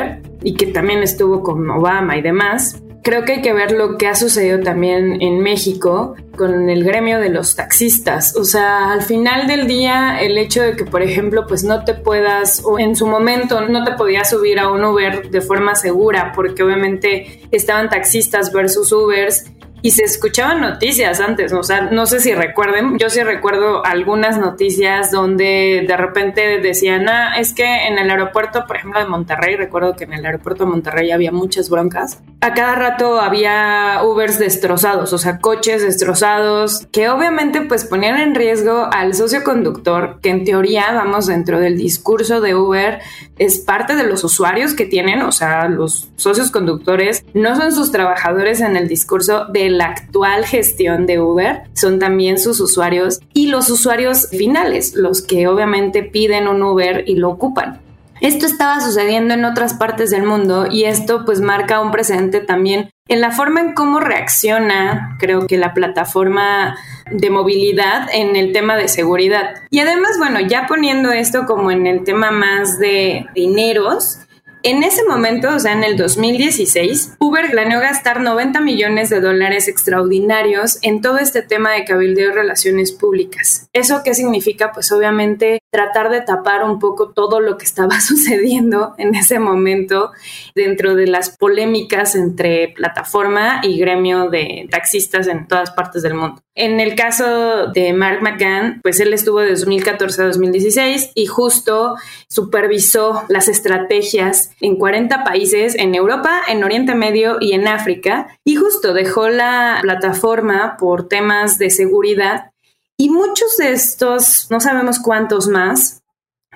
y 0.43 0.55
que 0.55 0.67
también 0.67 1.03
estuvo 1.03 1.41
con 1.41 1.69
Obama 1.69 2.17
y 2.17 2.21
demás. 2.21 2.81
Creo 3.01 3.25
que 3.25 3.33
hay 3.33 3.41
que 3.41 3.51
ver 3.51 3.73
lo 3.73 3.97
que 3.97 4.07
ha 4.07 4.15
sucedido 4.15 4.61
también 4.61 5.21
en 5.21 5.39
México 5.39 6.15
con 6.37 6.69
el 6.69 6.85
gremio 6.85 7.19
de 7.19 7.29
los 7.29 7.55
taxistas. 7.55 8.35
O 8.37 8.45
sea, 8.45 8.93
al 8.93 9.01
final 9.01 9.45
del 9.45 9.67
día, 9.67 10.21
el 10.21 10.37
hecho 10.37 10.61
de 10.61 10.77
que, 10.77 10.85
por 10.85 11.01
ejemplo, 11.01 11.45
pues 11.45 11.65
no 11.65 11.83
te 11.83 11.95
puedas, 11.95 12.61
o 12.63 12.79
en 12.79 12.95
su 12.95 13.05
momento 13.05 13.59
no 13.67 13.83
te 13.83 13.91
podías 13.91 14.29
subir 14.29 14.57
a 14.57 14.69
un 14.69 14.85
Uber 14.85 15.29
de 15.29 15.41
forma 15.41 15.75
segura, 15.75 16.31
porque 16.33 16.63
obviamente 16.63 17.41
estaban 17.51 17.89
taxistas 17.89 18.53
versus 18.53 18.91
Ubers 18.93 19.51
y 19.83 19.91
se 19.91 20.05
escuchaban 20.05 20.61
noticias 20.61 21.19
antes, 21.19 21.51
o 21.51 21.61
sea, 21.61 21.81
no 21.81 22.05
sé 22.05 22.21
si 22.21 22.33
recuerden, 22.33 22.97
yo 22.97 23.09
sí 23.09 23.21
recuerdo 23.21 23.85
algunas 23.85 24.37
noticias 24.37 25.11
donde 25.11 25.83
de 25.85 25.97
repente 25.97 26.61
decían, 26.61 27.09
ah, 27.09 27.37
es 27.37 27.53
que 27.53 27.87
en 27.87 27.99
el 27.99 28.09
aeropuerto, 28.09 28.65
por 28.65 28.77
ejemplo, 28.77 29.01
de 29.01 29.07
Monterrey, 29.07 29.57
recuerdo 29.57 29.97
que 29.97 30.05
en 30.05 30.13
el 30.13 30.25
aeropuerto 30.25 30.63
de 30.63 30.71
Monterrey 30.71 31.11
había 31.11 31.33
muchas 31.33 31.69
broncas, 31.69 32.23
a 32.39 32.53
cada 32.53 32.75
rato 32.75 33.19
había 33.19 33.99
Ubers 34.05 34.39
destrozados, 34.39 35.11
o 35.11 35.17
sea, 35.17 35.39
coches 35.39 35.81
destrozados, 35.81 36.87
que 36.93 37.09
obviamente 37.09 37.59
pues 37.59 37.83
ponían 37.83 38.21
en 38.21 38.35
riesgo 38.35 38.87
al 38.89 39.13
socio 39.13 39.43
conductor, 39.43 40.19
que 40.21 40.29
en 40.29 40.45
teoría, 40.45 40.93
vamos, 40.93 41.27
dentro 41.27 41.59
del 41.59 41.77
discurso 41.77 42.39
de 42.39 42.55
Uber, 42.55 43.01
es 43.37 43.59
parte 43.59 43.97
de 43.97 44.03
los 44.03 44.23
usuarios 44.23 44.75
que 44.75 44.85
tienen, 44.85 45.23
o 45.23 45.33
sea, 45.33 45.67
los 45.67 46.09
socios 46.15 46.51
conductores 46.51 47.25
no 47.33 47.57
son 47.57 47.73
sus 47.73 47.91
trabajadores 47.91 48.61
en 48.61 48.77
el 48.77 48.87
discurso 48.87 49.45
de 49.45 49.72
la 49.77 49.85
actual 49.85 50.45
gestión 50.45 51.05
de 51.05 51.19
Uber 51.19 51.63
son 51.73 51.99
también 51.99 52.39
sus 52.39 52.59
usuarios 52.59 53.19
y 53.33 53.47
los 53.47 53.69
usuarios 53.69 54.29
finales, 54.29 54.95
los 54.95 55.21
que 55.21 55.47
obviamente 55.47 56.03
piden 56.03 56.47
un 56.47 56.63
Uber 56.63 57.03
y 57.07 57.15
lo 57.15 57.29
ocupan. 57.29 57.81
Esto 58.21 58.45
estaba 58.45 58.79
sucediendo 58.79 59.33
en 59.33 59.43
otras 59.43 59.73
partes 59.73 60.09
del 60.09 60.23
mundo 60.23 60.67
y 60.71 60.85
esto 60.85 61.25
pues 61.25 61.41
marca 61.41 61.81
un 61.81 61.91
precedente 61.91 62.39
también 62.39 62.89
en 63.09 63.19
la 63.19 63.31
forma 63.31 63.59
en 63.59 63.73
cómo 63.73 63.99
reacciona, 63.99 65.17
creo 65.19 65.45
que 65.45 65.57
la 65.57 65.73
plataforma 65.73 66.77
de 67.11 67.29
movilidad 67.29 68.07
en 68.13 68.37
el 68.37 68.53
tema 68.53 68.77
de 68.77 68.87
seguridad. 68.87 69.55
Y 69.69 69.79
además, 69.79 70.11
bueno, 70.17 70.39
ya 70.39 70.67
poniendo 70.67 71.11
esto 71.11 71.45
como 71.45 71.69
en 71.69 71.85
el 71.85 72.05
tema 72.05 72.31
más 72.31 72.79
de 72.79 73.25
dineros, 73.35 74.19
en 74.63 74.81
ese 74.83 75.03
momento, 75.03 75.53
o 75.53 75.59
sea, 75.59 75.73
en 75.73 75.83
el 75.83 75.97
2016, 75.97 77.15
Uber 77.19 77.51
planeó 77.51 77.81
gastar 77.81 78.21
90 78.21 78.61
millones 78.61 79.09
de 79.09 79.19
dólares 79.19 79.67
extraordinarios 79.67 80.79
en 80.81 81.01
todo 81.01 81.17
este 81.17 81.41
tema 81.41 81.71
de 81.71 81.83
cabildeo 81.83 82.31
y 82.31 82.33
relaciones 82.33 82.93
públicas. 82.93 83.67
¿Eso 83.73 84.01
qué 84.03 84.13
significa? 84.15 84.71
Pues 84.71 84.91
obviamente 84.93 85.59
tratar 85.73 86.11
de 86.11 86.21
tapar 86.21 86.63
un 86.63 86.77
poco 86.77 87.09
todo 87.09 87.39
lo 87.39 87.57
que 87.57 87.65
estaba 87.65 87.99
sucediendo 87.99 88.93
en 88.99 89.15
ese 89.15 89.39
momento 89.39 90.11
dentro 90.55 90.95
de 90.95 91.07
las 91.07 91.35
polémicas 91.35 92.15
entre 92.15 92.69
plataforma 92.69 93.59
y 93.63 93.79
gremio 93.79 94.29
de 94.29 94.67
taxistas 94.69 95.27
en 95.27 95.47
todas 95.47 95.71
partes 95.71 96.03
del 96.03 96.13
mundo. 96.13 96.41
En 96.55 96.79
el 96.79 96.93
caso 96.93 97.67
de 97.73 97.93
Mark 97.93 98.21
McGann, 98.21 98.79
pues 98.83 98.99
él 98.99 99.11
estuvo 99.11 99.39
de 99.39 99.49
2014 99.49 100.21
a 100.21 100.25
2016 100.25 101.11
y 101.15 101.25
justo 101.25 101.95
supervisó 102.29 103.23
las 103.27 103.47
estrategias 103.47 104.51
en 104.61 104.75
40 104.75 105.23
países 105.23 105.73
en 105.73 105.95
Europa, 105.95 106.43
en 106.47 106.63
Oriente 106.63 106.93
Medio 106.93 107.37
y 107.41 107.53
en 107.53 107.67
África 107.67 108.37
y 108.45 108.55
justo 108.55 108.93
dejó 108.93 109.29
la 109.29 109.79
plataforma 109.81 110.77
por 110.77 111.07
temas 111.07 111.57
de 111.57 111.71
seguridad 111.71 112.52
y 112.97 113.09
muchos 113.09 113.57
de 113.57 113.71
estos, 113.71 114.47
no 114.49 114.59
sabemos 114.59 114.99
cuántos 114.99 115.47
más, 115.47 116.03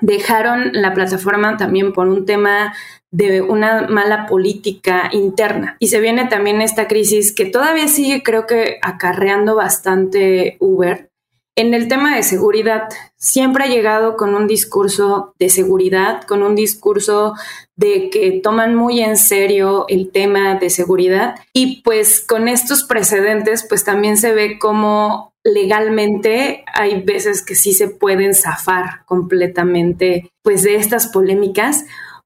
dejaron 0.01 0.69
la 0.73 0.93
plataforma 0.93 1.57
también 1.57 1.93
por 1.93 2.07
un 2.07 2.25
tema 2.25 2.73
de 3.11 3.41
una 3.41 3.87
mala 3.87 4.27
política 4.27 5.09
interna. 5.11 5.77
Y 5.79 5.87
se 5.87 5.99
viene 5.99 6.25
también 6.25 6.61
esta 6.61 6.87
crisis 6.87 7.33
que 7.33 7.45
todavía 7.45 7.87
sigue, 7.87 8.21
creo 8.21 8.45
que, 8.45 8.77
acarreando 8.81 9.55
bastante 9.55 10.57
Uber. 10.59 11.09
En 11.55 11.73
el 11.73 11.87
tema 11.87 12.15
de 12.15 12.21
seguridad, 12.21 12.83
siempre 13.15 13.63
ha 13.63 13.67
llegado 13.67 14.15
con 14.15 14.35
un 14.35 14.45
discurso 14.45 15.33
de 15.39 15.49
seguridad, 15.49 16.21
con 16.23 16.43
un 16.43 16.53
discurso 16.53 17.33
de 17.75 18.11
que 18.11 18.39
toman 18.43 18.75
muy 18.75 18.99
en 18.99 19.17
serio 19.17 19.85
el 19.87 20.11
tema 20.11 20.55
de 20.55 20.69
seguridad 20.69 21.35
y 21.53 21.81
pues 21.81 22.19
con 22.19 22.47
estos 22.47 22.83
precedentes 22.83 23.65
pues 23.67 23.83
también 23.83 24.17
se 24.17 24.33
ve 24.33 24.59
como 24.59 25.33
legalmente 25.47 26.65
hay 26.73 27.01
veces 27.01 27.41
que 27.41 27.55
sí 27.55 27.73
se 27.73 27.87
pueden 27.87 28.33
zafar 28.33 29.05
completamente 29.05 30.31
pues 30.41 30.63
de 30.63 30.75
estas 30.75 31.07
polémicas 31.07 31.85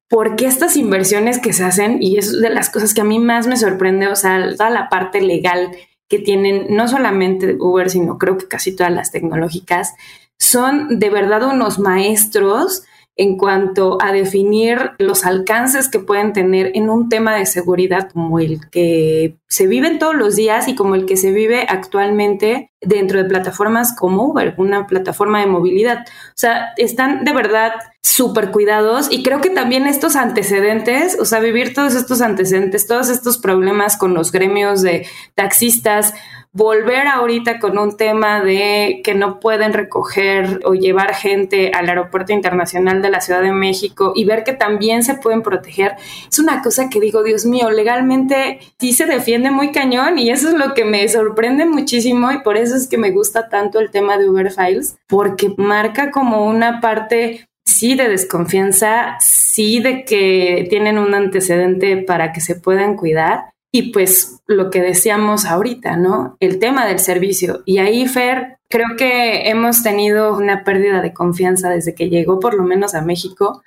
porque 0.10 0.46
estas 0.46 0.76
inversiones 0.76 1.40
que 1.40 1.54
se 1.54 1.64
hacen, 1.64 2.04
y 2.04 2.18
es 2.18 2.38
de 2.42 2.50
las 2.50 2.70
cosas 2.70 2.94
que 2.94 3.00
a 3.00 3.06
mí 3.06 3.18
más 3.18 3.48
me 3.48 3.56
sorprende, 3.56 4.10
o 4.10 4.16
sea, 4.18 4.52
toda 4.58 4.70
la 4.70 4.90
parte 4.90 5.22
legal 5.22 5.72
que 6.10 6.20
tienen 6.20 6.66
no 6.70 6.90
solamente 6.90 7.56
Uber, 7.58 7.90
sino 7.90 8.18
creo 8.18 8.38
que 8.38 8.50
casi 8.50 8.76
todas 8.76 8.92
las 8.92 9.12
tecnológicas, 9.12 9.94
son 10.38 11.00
de 11.00 11.10
verdad 11.10 11.44
unos 11.44 11.80
maestros 11.80 12.84
en 13.18 13.38
cuanto 13.38 13.98
a 14.02 14.12
definir 14.12 14.92
los 14.98 15.26
alcances 15.26 15.90
que 15.90 16.00
pueden 16.00 16.34
tener 16.34 16.72
en 16.76 16.90
un 16.90 17.10
tema 17.10 17.36
de 17.36 17.46
seguridad 17.46 18.10
como 18.12 18.40
el 18.40 18.70
que 18.70 19.38
se 19.48 19.68
vive 19.68 19.98
todos 19.98 20.16
los 20.16 20.36
días 20.36 20.68
y 20.68 20.76
como 20.76 20.96
el 20.96 21.06
que 21.06 21.18
se 21.18 21.32
vive 21.32 21.66
actualmente 21.68 22.72
dentro 22.80 23.22
de 23.22 23.30
plataformas 23.30 23.94
como 23.96 24.24
Uber, 24.24 24.56
una 24.58 24.88
plataforma 24.88 25.42
de 25.42 25.48
movilidad. 25.48 26.00
O 26.00 26.36
sea, 26.36 26.74
están 26.78 27.26
de 27.26 27.34
verdad 27.34 27.74
súper 28.02 28.52
cuidados 28.52 29.08
y 29.12 29.24
creo 29.24 29.42
que 29.42 29.50
también 29.50 29.88
estos 29.88 30.16
antecedentes, 30.16 31.18
o 31.20 31.26
sea, 31.26 31.40
vivir 31.40 31.74
todos 31.74 31.96
estos 31.96 32.22
antecedentes, 32.22 32.88
todos 32.88 33.10
estos 33.10 33.38
problemas 33.38 33.98
con 33.98 34.14
los 34.14 34.32
gremios 34.32 34.82
de 34.82 35.06
taxistas, 35.36 36.14
volver 36.54 37.08
ahorita 37.08 37.60
con 37.60 37.78
un 37.78 37.96
tema 37.96 38.42
de 38.44 39.02
que 39.06 39.14
no 39.14 39.40
pueden 39.40 39.72
recoger 39.72 40.60
o 40.66 40.74
llevar 40.74 41.16
gente 41.16 41.72
al 41.74 41.88
aeropuerto 41.88 42.34
internacional 42.34 43.02
de 43.02 43.10
la 43.10 43.22
Ciudad 43.22 43.42
de 43.42 43.54
México 43.54 44.12
y 44.16 44.26
ver 44.26 44.44
que 44.44 44.52
también 44.52 45.04
se 45.04 45.16
pueden 45.16 45.44
proteger, 45.44 45.96
es 46.30 46.40
una 46.40 46.62
cosa 46.62 46.90
que 46.90 47.00
digo, 47.00 47.24
Dios 47.24 47.46
mío, 47.46 47.72
legalmente 47.72 48.60
sí 48.80 48.92
se 48.92 49.06
defiende 49.06 49.50
muy 49.50 49.72
cañón 49.72 50.20
y 50.20 50.30
eso 50.30 50.50
es 50.50 50.56
lo 50.56 50.74
que 50.74 50.84
me 50.84 51.08
sorprende 51.08 51.66
muchísimo 51.66 52.32
y 52.32 52.40
por 52.40 52.58
eso 52.58 52.76
es 52.76 52.88
que 52.88 52.98
me 52.98 53.12
gusta 53.12 53.48
tanto 53.48 53.80
el 53.80 53.90
tema 53.90 54.18
de 54.18 54.30
Uber 54.30 54.52
Files, 54.52 54.98
porque 55.08 55.54
marca 55.58 56.12
como 56.12 56.46
una 56.46 56.82
parte 56.82 57.48
sí 57.66 57.96
de 57.96 58.10
desconfianza, 58.10 59.16
sí 59.22 59.80
de 59.80 60.04
que 60.04 60.68
tienen 60.70 60.98
un 60.98 61.14
antecedente 61.16 61.96
para 61.98 62.34
que 62.34 62.42
se 62.42 62.56
puedan 62.56 62.98
cuidar 62.98 63.52
y 63.72 63.92
pues 63.94 64.42
lo 64.48 64.70
que 64.70 64.82
decíamos 64.82 65.46
ahorita, 65.46 65.96
¿no? 65.96 66.36
El 66.40 66.60
tema 66.60 66.86
del 66.86 67.00
servicio. 67.00 67.64
Y 67.66 67.78
ahí, 67.78 68.06
Fer, 68.08 68.58
creo 68.70 68.98
que 68.98 69.50
hemos 69.50 69.82
tenido 69.82 70.36
una 70.36 70.64
pérdida 70.64 71.02
de 71.02 71.14
confianza 71.14 71.70
desde 71.70 71.96
que 71.96 72.10
llegó 72.10 72.40
por 72.40 72.54
lo 72.54 72.64
menos 72.64 72.96
a 72.96 73.02
México 73.02 73.64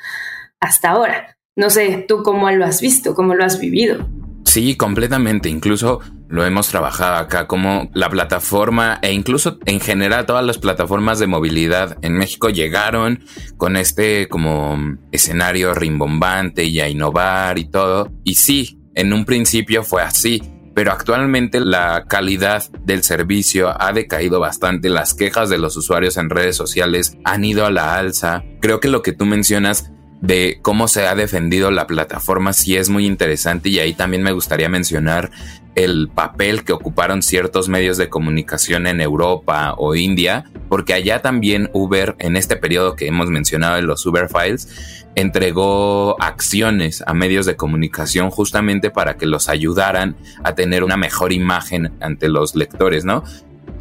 hasta 0.61 0.91
ahora. 0.91 1.39
No 1.57 1.71
sé, 1.71 2.05
tú 2.07 2.23
cómo 2.23 2.51
lo 2.51 2.67
has 2.67 2.81
visto, 2.81 3.15
cómo 3.15 3.35
lo 3.35 3.45
has 3.45 3.59
vivido. 3.59 4.07
Sí, 4.45 4.77
completamente. 4.77 5.49
Incluso 5.49 6.01
lo 6.29 6.45
hemos 6.45 6.69
trabajado 6.69 7.17
acá 7.17 7.47
como 7.47 7.91
la 7.95 8.11
plataforma 8.11 8.99
e 9.03 9.13
incluso 9.13 9.59
en 9.65 9.81
general 9.81 10.27
todas 10.27 10.45
las 10.45 10.59
plataformas 10.59 11.19
de 11.19 11.27
movilidad 11.27 11.97
en 12.03 12.15
México 12.15 12.51
llegaron 12.51 13.25
con 13.57 13.77
este 13.77 14.29
como 14.29 14.77
escenario 15.13 15.75
rimbombante 15.75 16.65
y 16.65 16.81
a 16.81 16.89
innovar 16.89 17.59
y 17.59 17.71
todo. 17.71 18.13
Y 18.23 18.35
sí, 18.35 18.84
en 18.95 19.13
un 19.13 19.25
principio 19.25 19.83
fue 19.85 20.03
así, 20.03 20.43
pero 20.75 20.93
actualmente 20.93 21.61
la 21.61 22.05
calidad 22.09 22.65
del 22.85 23.03
servicio 23.03 23.81
ha 23.81 23.93
decaído 23.93 24.41
bastante, 24.41 24.89
las 24.89 25.15
quejas 25.15 25.49
de 25.49 25.59
los 25.59 25.77
usuarios 25.77 26.17
en 26.17 26.31
redes 26.31 26.57
sociales 26.57 27.17
han 27.25 27.45
ido 27.45 27.65
a 27.65 27.71
la 27.71 27.97
alza. 27.97 28.43
Creo 28.61 28.81
que 28.81 28.89
lo 28.89 29.03
que 29.03 29.13
tú 29.13 29.25
mencionas 29.25 29.93
de 30.25 30.59
cómo 30.62 30.88
se 30.88 31.07
ha 31.07 31.14
defendido 31.14 31.71
la 31.71 31.87
plataforma 31.87 32.54
sí 32.54 32.76
es 32.76 32.88
muy 32.88 33.04
interesante 33.04 33.69
y 33.69 33.78
ahí 33.78 33.93
también 33.93 34.23
me 34.23 34.33
gustaría 34.33 34.71
mencionar 34.71 35.31
el 35.75 36.09
papel 36.09 36.64
que 36.64 36.73
ocuparon 36.73 37.23
ciertos 37.23 37.69
medios 37.69 37.99
de 37.99 38.09
comunicación 38.09 38.87
en 38.87 39.02
Europa 39.02 39.75
o 39.76 39.95
India, 39.95 40.45
porque 40.71 40.95
allá 40.95 41.21
también 41.21 41.69
Uber, 41.75 42.16
en 42.21 42.37
este 42.37 42.57
periodo 42.57 42.97
que 42.97 43.07
hemos 43.07 43.28
mencionado 43.28 43.76
de 43.76 43.83
los 43.83 44.07
Uber 44.07 44.31
Files, 44.31 45.04
entregó 45.14 46.16
acciones 46.23 47.04
a 47.07 47.12
medios 47.12 47.45
de 47.45 47.57
comunicación 47.57 48.31
justamente 48.31 48.90
para 48.90 49.19
que 49.19 49.26
los 49.26 49.50
ayudaran 49.50 50.16
a 50.43 50.54
tener 50.54 50.85
una 50.85 50.97
mejor 50.97 51.35
imagen 51.35 51.93
ante 52.00 52.31
los 52.31 52.54
lectores, 52.54 53.04
¿no? 53.04 53.25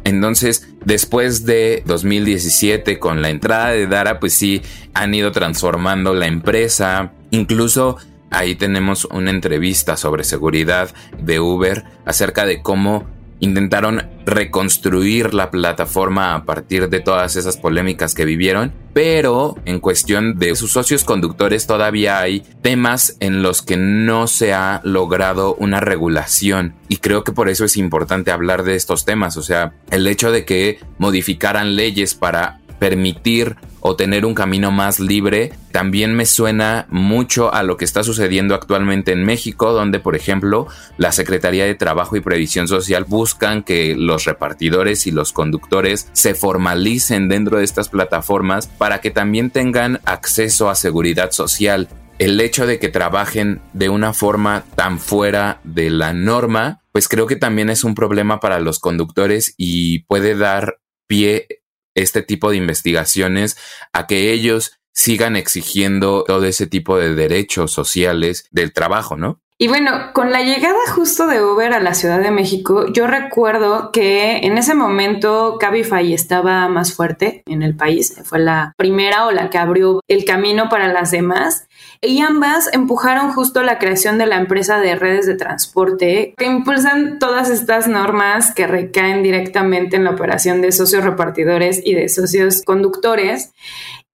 Entonces, 0.04 0.68
después 0.84 1.46
de 1.46 1.82
2017, 1.86 2.98
con 2.98 3.22
la 3.22 3.30
entrada 3.30 3.70
de 3.70 3.86
Dara, 3.86 4.20
pues 4.20 4.34
sí, 4.34 4.62
han 4.92 5.14
ido 5.14 5.32
transformando 5.32 6.14
la 6.14 6.26
empresa. 6.26 7.12
Incluso 7.30 7.96
ahí 8.30 8.54
tenemos 8.54 9.06
una 9.06 9.30
entrevista 9.30 9.96
sobre 9.96 10.24
seguridad 10.24 10.94
de 11.18 11.40
Uber 11.40 11.84
acerca 12.04 12.44
de 12.44 12.62
cómo 12.62 13.06
intentaron 13.40 14.02
reconstruir 14.26 15.34
la 15.34 15.50
plataforma 15.50 16.34
a 16.34 16.44
partir 16.44 16.88
de 16.88 17.00
todas 17.00 17.36
esas 17.36 17.56
polémicas 17.56 18.14
que 18.14 18.24
vivieron, 18.24 18.72
pero 18.92 19.56
en 19.64 19.80
cuestión 19.80 20.38
de 20.38 20.54
sus 20.56 20.72
socios 20.72 21.04
conductores 21.04 21.66
todavía 21.66 22.20
hay 22.20 22.40
temas 22.62 23.16
en 23.20 23.42
los 23.42 23.62
que 23.62 23.76
no 23.76 24.26
se 24.26 24.54
ha 24.54 24.80
logrado 24.84 25.54
una 25.56 25.80
regulación. 25.80 26.74
Y 26.88 26.98
creo 26.98 27.24
que 27.24 27.32
por 27.32 27.48
eso 27.48 27.64
es 27.64 27.76
importante 27.76 28.30
hablar 28.30 28.62
de 28.62 28.76
estos 28.76 29.04
temas, 29.04 29.36
o 29.36 29.42
sea, 29.42 29.74
el 29.90 30.06
hecho 30.06 30.30
de 30.30 30.44
que 30.44 30.78
modificaran 30.98 31.76
leyes 31.76 32.14
para 32.14 32.60
permitir 32.78 33.56
o 33.86 33.96
tener 33.96 34.24
un 34.24 34.34
camino 34.34 34.70
más 34.70 34.98
libre, 34.98 35.52
también 35.70 36.16
me 36.16 36.24
suena 36.24 36.86
mucho 36.88 37.52
a 37.52 37.62
lo 37.62 37.76
que 37.76 37.84
está 37.84 38.02
sucediendo 38.02 38.54
actualmente 38.54 39.12
en 39.12 39.26
México, 39.26 39.74
donde 39.74 40.00
por 40.00 40.16
ejemplo 40.16 40.66
la 40.96 41.12
Secretaría 41.12 41.66
de 41.66 41.74
Trabajo 41.74 42.16
y 42.16 42.22
Previsión 42.22 42.66
Social 42.66 43.04
buscan 43.06 43.62
que 43.62 43.94
los 43.94 44.24
repartidores 44.24 45.06
y 45.06 45.10
los 45.10 45.34
conductores 45.34 46.08
se 46.14 46.34
formalicen 46.34 47.28
dentro 47.28 47.58
de 47.58 47.64
estas 47.64 47.90
plataformas 47.90 48.68
para 48.68 49.02
que 49.02 49.10
también 49.10 49.50
tengan 49.50 50.00
acceso 50.06 50.70
a 50.70 50.76
seguridad 50.76 51.32
social. 51.32 51.86
El 52.18 52.40
hecho 52.40 52.66
de 52.66 52.78
que 52.78 52.88
trabajen 52.88 53.60
de 53.74 53.90
una 53.90 54.14
forma 54.14 54.64
tan 54.76 54.98
fuera 54.98 55.60
de 55.62 55.90
la 55.90 56.14
norma, 56.14 56.80
pues 56.90 57.06
creo 57.06 57.26
que 57.26 57.36
también 57.36 57.68
es 57.68 57.84
un 57.84 57.94
problema 57.94 58.40
para 58.40 58.60
los 58.60 58.78
conductores 58.78 59.52
y 59.58 60.04
puede 60.04 60.36
dar 60.36 60.78
pie 61.06 61.63
este 61.94 62.22
tipo 62.22 62.50
de 62.50 62.56
investigaciones 62.56 63.56
a 63.92 64.06
que 64.06 64.32
ellos 64.32 64.78
sigan 64.92 65.36
exigiendo 65.36 66.24
todo 66.26 66.44
ese 66.44 66.66
tipo 66.66 66.98
de 66.98 67.14
derechos 67.14 67.72
sociales 67.72 68.48
del 68.50 68.72
trabajo, 68.72 69.16
¿no? 69.16 69.40
Y 69.56 69.68
bueno, 69.68 70.10
con 70.12 70.32
la 70.32 70.42
llegada 70.42 70.80
justo 70.92 71.28
de 71.28 71.40
Uber 71.40 71.72
a 71.72 71.80
la 71.80 71.94
Ciudad 71.94 72.18
de 72.18 72.32
México, 72.32 72.86
yo 72.92 73.06
recuerdo 73.06 73.92
que 73.92 74.38
en 74.38 74.58
ese 74.58 74.74
momento 74.74 75.58
Cabify 75.60 76.12
estaba 76.12 76.68
más 76.68 76.92
fuerte 76.92 77.44
en 77.46 77.62
el 77.62 77.76
país, 77.76 78.16
fue 78.24 78.40
la 78.40 78.72
primera 78.76 79.26
o 79.26 79.30
la 79.30 79.50
que 79.50 79.58
abrió 79.58 80.00
el 80.08 80.24
camino 80.24 80.68
para 80.68 80.92
las 80.92 81.12
demás 81.12 81.68
y 82.00 82.20
ambas 82.20 82.68
empujaron 82.72 83.32
justo 83.32 83.62
la 83.62 83.78
creación 83.78 84.18
de 84.18 84.26
la 84.26 84.38
empresa 84.38 84.80
de 84.80 84.96
redes 84.96 85.24
de 85.26 85.36
transporte 85.36 86.34
que 86.36 86.46
impulsan 86.46 87.20
todas 87.20 87.48
estas 87.48 87.86
normas 87.86 88.52
que 88.52 88.66
recaen 88.66 89.22
directamente 89.22 89.94
en 89.94 90.04
la 90.04 90.10
operación 90.10 90.62
de 90.62 90.72
socios 90.72 91.04
repartidores 91.04 91.80
y 91.84 91.94
de 91.94 92.08
socios 92.08 92.62
conductores 92.62 93.52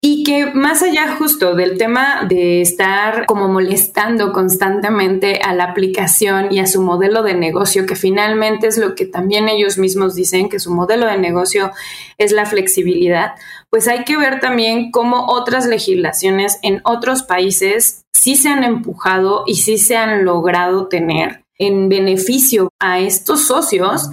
y 0.02 0.24
que 0.24 0.46
más 0.46 0.82
allá 0.82 1.16
justo 1.16 1.54
del 1.54 1.76
tema 1.76 2.24
de 2.26 2.62
estar 2.62 3.26
como 3.26 3.48
molestando 3.48 4.32
constantemente 4.32 5.40
a 5.44 5.52
la 5.54 5.64
aplicación 5.64 6.50
y 6.50 6.58
a 6.58 6.66
su 6.66 6.80
modelo 6.80 7.22
de 7.22 7.34
negocio, 7.34 7.84
que 7.84 7.96
finalmente 7.96 8.66
es 8.66 8.78
lo 8.78 8.94
que 8.94 9.04
también 9.04 9.50
ellos 9.50 9.76
mismos 9.76 10.14
dicen, 10.14 10.48
que 10.48 10.58
su 10.58 10.72
modelo 10.72 11.06
de 11.06 11.18
negocio 11.18 11.70
es 12.16 12.32
la 12.32 12.46
flexibilidad, 12.46 13.32
pues 13.68 13.88
hay 13.88 14.04
que 14.04 14.16
ver 14.16 14.40
también 14.40 14.90
cómo 14.90 15.26
otras 15.26 15.66
legislaciones 15.66 16.58
en 16.62 16.80
otros 16.84 17.22
países 17.22 18.06
sí 18.10 18.36
se 18.36 18.48
han 18.48 18.64
empujado 18.64 19.44
y 19.46 19.56
sí 19.56 19.76
se 19.76 19.96
han 19.96 20.24
logrado 20.24 20.88
tener 20.88 21.39
en 21.60 21.88
beneficio 21.88 22.70
a 22.80 22.98
estos 22.98 23.46
socios 23.46 24.08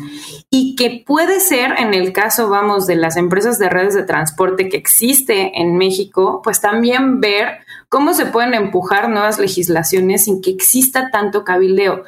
y 0.52 0.76
que 0.76 1.04
puede 1.06 1.40
ser 1.40 1.74
en 1.80 1.94
el 1.94 2.14
caso, 2.14 2.50
vamos, 2.50 2.86
de 2.86 2.98
las 2.98 3.18
empresas 3.18 3.58
de 3.58 3.70
redes 3.70 3.96
de 3.96 4.04
transporte 4.04 4.70
que 4.70 4.78
existe 4.78 5.60
en 5.60 5.78
México, 5.78 6.42
pues 6.44 6.62
también 6.62 7.22
ver 7.22 7.60
cómo 7.90 8.14
se 8.14 8.26
pueden 8.26 8.54
empujar 8.54 9.10
nuevas 9.10 9.40
legislaciones 9.40 10.26
sin 10.26 10.42
que 10.42 10.52
exista 10.52 11.10
tanto 11.10 11.46
cabildeo. 11.46 12.04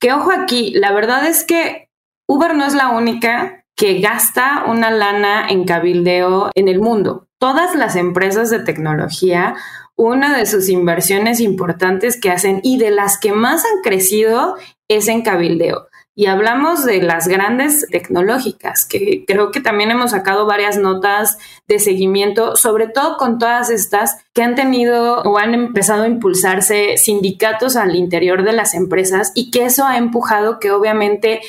Que 0.00 0.12
ojo 0.12 0.32
aquí, 0.32 0.72
la 0.74 0.92
verdad 0.92 1.26
es 1.26 1.44
que 1.44 1.88
Uber 2.28 2.54
no 2.54 2.64
es 2.64 2.74
la 2.74 2.90
única 2.90 3.64
que 3.76 4.00
gasta 4.00 4.64
una 4.66 4.90
lana 4.90 5.48
en 5.48 5.64
cabildeo 5.64 6.50
en 6.54 6.68
el 6.68 6.80
mundo. 6.80 7.28
Todas 7.38 7.74
las 7.74 7.96
empresas 7.96 8.50
de 8.50 8.58
tecnología, 8.58 9.54
una 10.00 10.36
de 10.36 10.46
sus 10.46 10.70
inversiones 10.70 11.40
importantes 11.40 12.18
que 12.18 12.30
hacen 12.30 12.60
y 12.62 12.78
de 12.78 12.90
las 12.90 13.18
que 13.18 13.32
más 13.32 13.64
han 13.64 13.82
crecido 13.82 14.56
es 14.88 15.08
en 15.08 15.22
cabildeo. 15.22 15.88
Y 16.14 16.26
hablamos 16.26 16.84
de 16.84 17.02
las 17.02 17.28
grandes 17.28 17.86
tecnológicas, 17.90 18.86
que 18.86 19.24
creo 19.26 19.50
que 19.50 19.60
también 19.60 19.90
hemos 19.90 20.10
sacado 20.10 20.44
varias 20.46 20.76
notas 20.76 21.38
de 21.68 21.78
seguimiento, 21.78 22.56
sobre 22.56 22.88
todo 22.88 23.16
con 23.16 23.38
todas 23.38 23.70
estas 23.70 24.16
que 24.32 24.42
han 24.42 24.54
tenido 24.54 25.22
o 25.22 25.38
han 25.38 25.54
empezado 25.54 26.04
a 26.04 26.08
impulsarse 26.08 26.96
sindicatos 26.96 27.76
al 27.76 27.94
interior 27.94 28.42
de 28.42 28.52
las 28.52 28.74
empresas 28.74 29.32
y 29.34 29.50
que 29.50 29.66
eso 29.66 29.86
ha 29.86 29.98
empujado 29.98 30.58
que 30.58 30.72
obviamente 30.72 31.40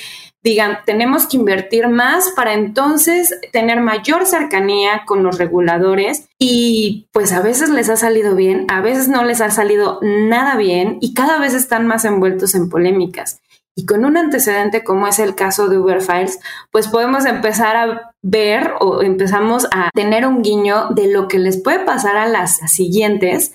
digan, 0.44 0.80
tenemos 0.86 1.28
que 1.28 1.38
invertir 1.38 1.88
más 1.88 2.32
para 2.36 2.54
entonces 2.54 3.40
tener 3.52 3.80
mayor 3.80 4.26
cercanía 4.26 5.04
con 5.06 5.24
los 5.24 5.38
reguladores 5.38 6.28
y 6.40 7.08
pues 7.12 7.32
a 7.32 7.42
veces 7.42 7.70
les 7.70 7.90
ha 7.90 7.98
salido 7.98 8.36
bien, 8.36 8.66
a 8.70 8.82
veces 8.82 9.08
no 9.08 9.24
les 9.24 9.42
ha 9.42 9.52
salido 9.52 10.00
nada 10.02 10.56
bien 10.56 10.98
y 11.02 11.14
cada 11.14 11.40
vez 11.40 11.54
están 11.54 11.86
más 11.86 12.06
envueltos 12.06 12.56
en 12.56 12.70
polémicas. 12.70 13.40
Y 13.74 13.86
con 13.86 14.04
un 14.04 14.18
antecedente 14.18 14.84
como 14.84 15.08
es 15.08 15.20
el 15.20 15.34
caso 15.34 15.70
de 15.70 15.78
Uber 15.78 16.02
Files, 16.02 16.40
pues 16.72 16.90
podemos 16.90 17.26
empezar 17.26 17.78
a 17.78 18.14
ver 18.22 18.74
o 18.82 19.02
empezamos 19.02 19.68
a 19.72 19.90
tener 19.94 20.26
un 20.26 20.42
guiño 20.42 20.90
de 20.90 21.08
lo 21.08 21.28
que 21.30 21.40
les 21.40 21.62
puede 21.62 21.80
pasar 21.80 22.18
a 22.18 22.28
las 22.28 22.58
siguientes, 22.68 23.54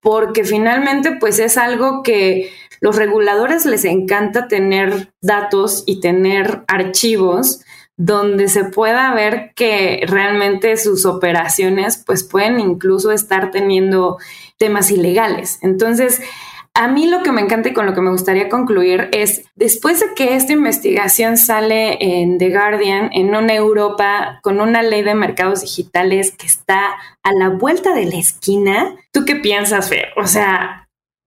porque 0.00 0.44
finalmente 0.44 1.16
pues 1.18 1.40
es 1.40 1.58
algo 1.58 2.04
que 2.04 2.52
los 2.86 2.94
reguladores 2.94 3.66
les 3.66 3.84
encanta 3.84 4.46
tener 4.46 5.12
datos 5.20 5.82
y 5.86 5.98
tener 5.98 6.62
archivos 6.68 7.62
donde 7.96 8.46
se 8.46 8.62
pueda 8.62 9.12
ver 9.12 9.50
que 9.56 10.04
realmente 10.06 10.76
sus 10.76 11.04
operaciones 11.04 12.00
pues 12.06 12.22
pueden 12.22 12.60
incluso 12.60 13.10
estar 13.10 13.50
teniendo 13.50 14.18
temas 14.56 14.92
ilegales. 14.92 15.58
Entonces, 15.62 16.22
a 16.74 16.86
mí 16.86 17.08
lo 17.08 17.24
que 17.24 17.32
me 17.32 17.40
encanta 17.40 17.70
y 17.70 17.72
con 17.72 17.86
lo 17.86 17.94
que 17.94 18.02
me 18.02 18.12
gustaría 18.12 18.48
concluir 18.48 19.08
es, 19.10 19.42
después 19.56 19.98
de 19.98 20.14
que 20.14 20.36
esta 20.36 20.52
investigación 20.52 21.38
sale 21.38 21.98
en 22.00 22.38
The 22.38 22.50
Guardian, 22.50 23.10
en 23.12 23.34
una 23.34 23.52
Europa 23.52 24.38
con 24.44 24.60
una 24.60 24.84
ley 24.84 25.02
de 25.02 25.16
mercados 25.16 25.62
digitales 25.62 26.30
que 26.30 26.46
está 26.46 26.94
a 27.24 27.32
la 27.32 27.48
vuelta 27.48 27.94
de 27.94 28.04
la 28.04 28.16
esquina, 28.16 28.94
¿tú 29.10 29.24
qué 29.24 29.34
piensas, 29.34 29.88
Fer? 29.88 30.10
O 30.16 30.28
sea, 30.28 30.85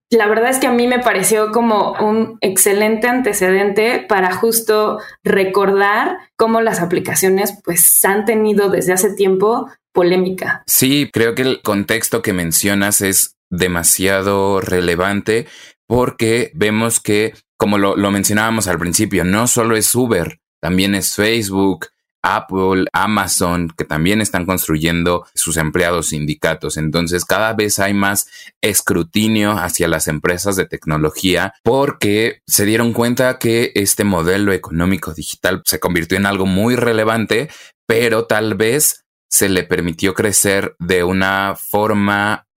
la 0.10 0.28
verdad 0.28 0.50
es 0.50 0.58
que 0.58 0.68
a 0.68 0.72
mí 0.72 0.88
me 0.88 1.00
pareció 1.00 1.52
como 1.52 1.94
un 1.94 2.38
excelente 2.42 3.08
antecedente 3.08 4.06
para 4.08 4.34
justo 4.34 5.00
recordar 5.24 6.18
cómo 6.36 6.62
las 6.62 6.82
aplicaciones 6.82 7.54
pues 7.64 8.04
han 8.06 8.26
tenido 8.26 8.70
desde 8.70 8.94
hace 8.94 9.14
tiempo 9.14 9.70
polémica. 9.94 10.64
Sí, 10.66 11.10
creo 11.14 11.36
que 11.36 11.44
el 11.44 11.62
contexto 11.62 12.22
que 12.22 12.34
mencionas 12.34 13.02
es 13.02 13.36
demasiado 13.52 14.62
relevante 14.62 15.48
porque 15.88 16.52
vemos 16.54 17.00
que, 17.00 17.34
como 17.58 17.78
lo, 17.78 17.96
mencionábamos 18.12 18.68
al 18.68 18.80
principio, 18.80 19.24
no 19.24 19.48
solo 19.48 19.76
es 19.76 19.94
Uber, 19.94 20.40
también 20.62 20.96
es 20.96 21.16
Facebook, 21.16 21.88
Apple, 22.22 22.86
Amazon, 22.94 23.70
que 23.78 23.86
también 23.86 24.22
están 24.22 24.46
construyendo 24.46 25.26
sus 25.34 25.58
empleados 25.58 26.10
sindicatos. 26.10 26.78
Entonces 26.78 27.26
cada 27.26 27.54
vez 27.54 27.80
hay 27.80 27.94
más 27.94 28.28
escrutinio 28.62 29.52
hacia 29.52 29.88
las 29.88 30.08
empresas 30.08 30.56
de 30.56 30.66
tecnología 30.66 31.54
porque 31.64 32.42
se 32.48 32.66
dieron 32.66 32.94
cuenta 32.94 33.40
que 33.40 33.72
este 33.76 34.04
modelo 34.04 34.54
económico 34.54 35.14
digital 35.14 35.62
se 35.66 35.80
convirtió 35.80 36.18
en 36.18 36.26
algo 36.26 36.46
muy 36.46 36.76
relevante, 36.76 37.50
pero 37.88 38.26
tal 38.26 38.56
vez 38.56 39.06
se 39.30 39.48
le 39.48 39.64
permitió 39.64 40.14
crecer 40.14 40.76
de 40.80 41.04
una 41.04 41.56
forma 41.56 42.48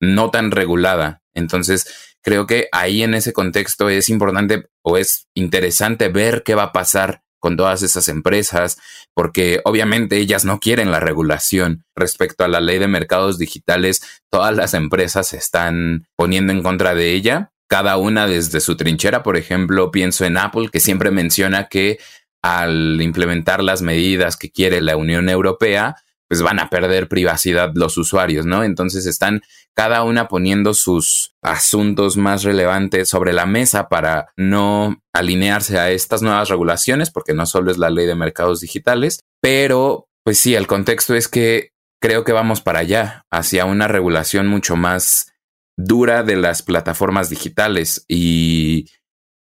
no 0.00 0.30
tan 0.30 0.50
regulada. 0.50 1.22
Entonces, 1.34 2.14
creo 2.22 2.46
que 2.46 2.68
ahí 2.72 3.02
en 3.02 3.14
ese 3.14 3.32
contexto 3.32 3.88
es 3.88 4.08
importante 4.08 4.68
o 4.82 4.96
es 4.96 5.28
interesante 5.34 6.08
ver 6.08 6.42
qué 6.44 6.54
va 6.54 6.64
a 6.64 6.72
pasar 6.72 7.23
con 7.44 7.58
todas 7.58 7.82
esas 7.82 8.08
empresas, 8.08 8.78
porque 9.12 9.60
obviamente 9.66 10.16
ellas 10.16 10.46
no 10.46 10.60
quieren 10.60 10.90
la 10.90 10.98
regulación. 10.98 11.84
Respecto 11.94 12.42
a 12.42 12.48
la 12.48 12.62
ley 12.62 12.78
de 12.78 12.88
mercados 12.88 13.36
digitales, 13.36 14.00
todas 14.30 14.56
las 14.56 14.72
empresas 14.72 15.28
se 15.28 15.36
están 15.36 16.06
poniendo 16.16 16.54
en 16.54 16.62
contra 16.62 16.94
de 16.94 17.12
ella, 17.12 17.52
cada 17.68 17.98
una 17.98 18.26
desde 18.26 18.60
su 18.60 18.78
trinchera. 18.78 19.22
Por 19.22 19.36
ejemplo, 19.36 19.90
pienso 19.90 20.24
en 20.24 20.38
Apple, 20.38 20.70
que 20.72 20.80
siempre 20.80 21.10
menciona 21.10 21.68
que 21.68 21.98
al 22.40 22.98
implementar 23.02 23.62
las 23.62 23.82
medidas 23.82 24.38
que 24.38 24.50
quiere 24.50 24.80
la 24.80 24.96
Unión 24.96 25.28
Europea, 25.28 25.96
pues 26.28 26.42
van 26.42 26.58
a 26.58 26.70
perder 26.70 27.08
privacidad 27.08 27.72
los 27.74 27.96
usuarios, 27.96 28.46
¿no? 28.46 28.64
Entonces 28.64 29.06
están 29.06 29.42
cada 29.74 30.02
una 30.04 30.28
poniendo 30.28 30.74
sus 30.74 31.34
asuntos 31.42 32.16
más 32.16 32.44
relevantes 32.44 33.08
sobre 33.08 33.32
la 33.32 33.46
mesa 33.46 33.88
para 33.88 34.28
no 34.36 35.02
alinearse 35.12 35.78
a 35.78 35.90
estas 35.90 36.22
nuevas 36.22 36.48
regulaciones, 36.48 37.10
porque 37.10 37.34
no 37.34 37.46
solo 37.46 37.70
es 37.70 37.78
la 37.78 37.90
ley 37.90 38.06
de 38.06 38.14
mercados 38.14 38.60
digitales, 38.60 39.20
pero 39.40 40.08
pues 40.24 40.38
sí, 40.38 40.54
el 40.54 40.66
contexto 40.66 41.14
es 41.14 41.28
que 41.28 41.72
creo 42.00 42.24
que 42.24 42.32
vamos 42.32 42.60
para 42.60 42.80
allá, 42.80 43.26
hacia 43.30 43.64
una 43.64 43.88
regulación 43.88 44.46
mucho 44.46 44.76
más 44.76 45.32
dura 45.76 46.22
de 46.22 46.36
las 46.36 46.62
plataformas 46.62 47.30
digitales 47.30 48.04
y 48.08 48.90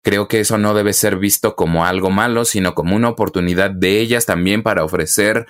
creo 0.03 0.29
que 0.29 0.41
eso 0.41 0.59
no 0.59 0.75
debe 0.75 0.93
ser 0.93 1.17
visto 1.17 1.57
como 1.57 1.85
algo 1.85 2.11
malo, 2.11 2.45
sino 2.45 2.75
como 2.75 2.97
una 2.97 3.09
oportunidad 3.09 3.71
de 3.71 4.01
ellas 4.01 4.27
también 4.27 4.63
para 4.63 4.85
ofrecer 4.85 5.47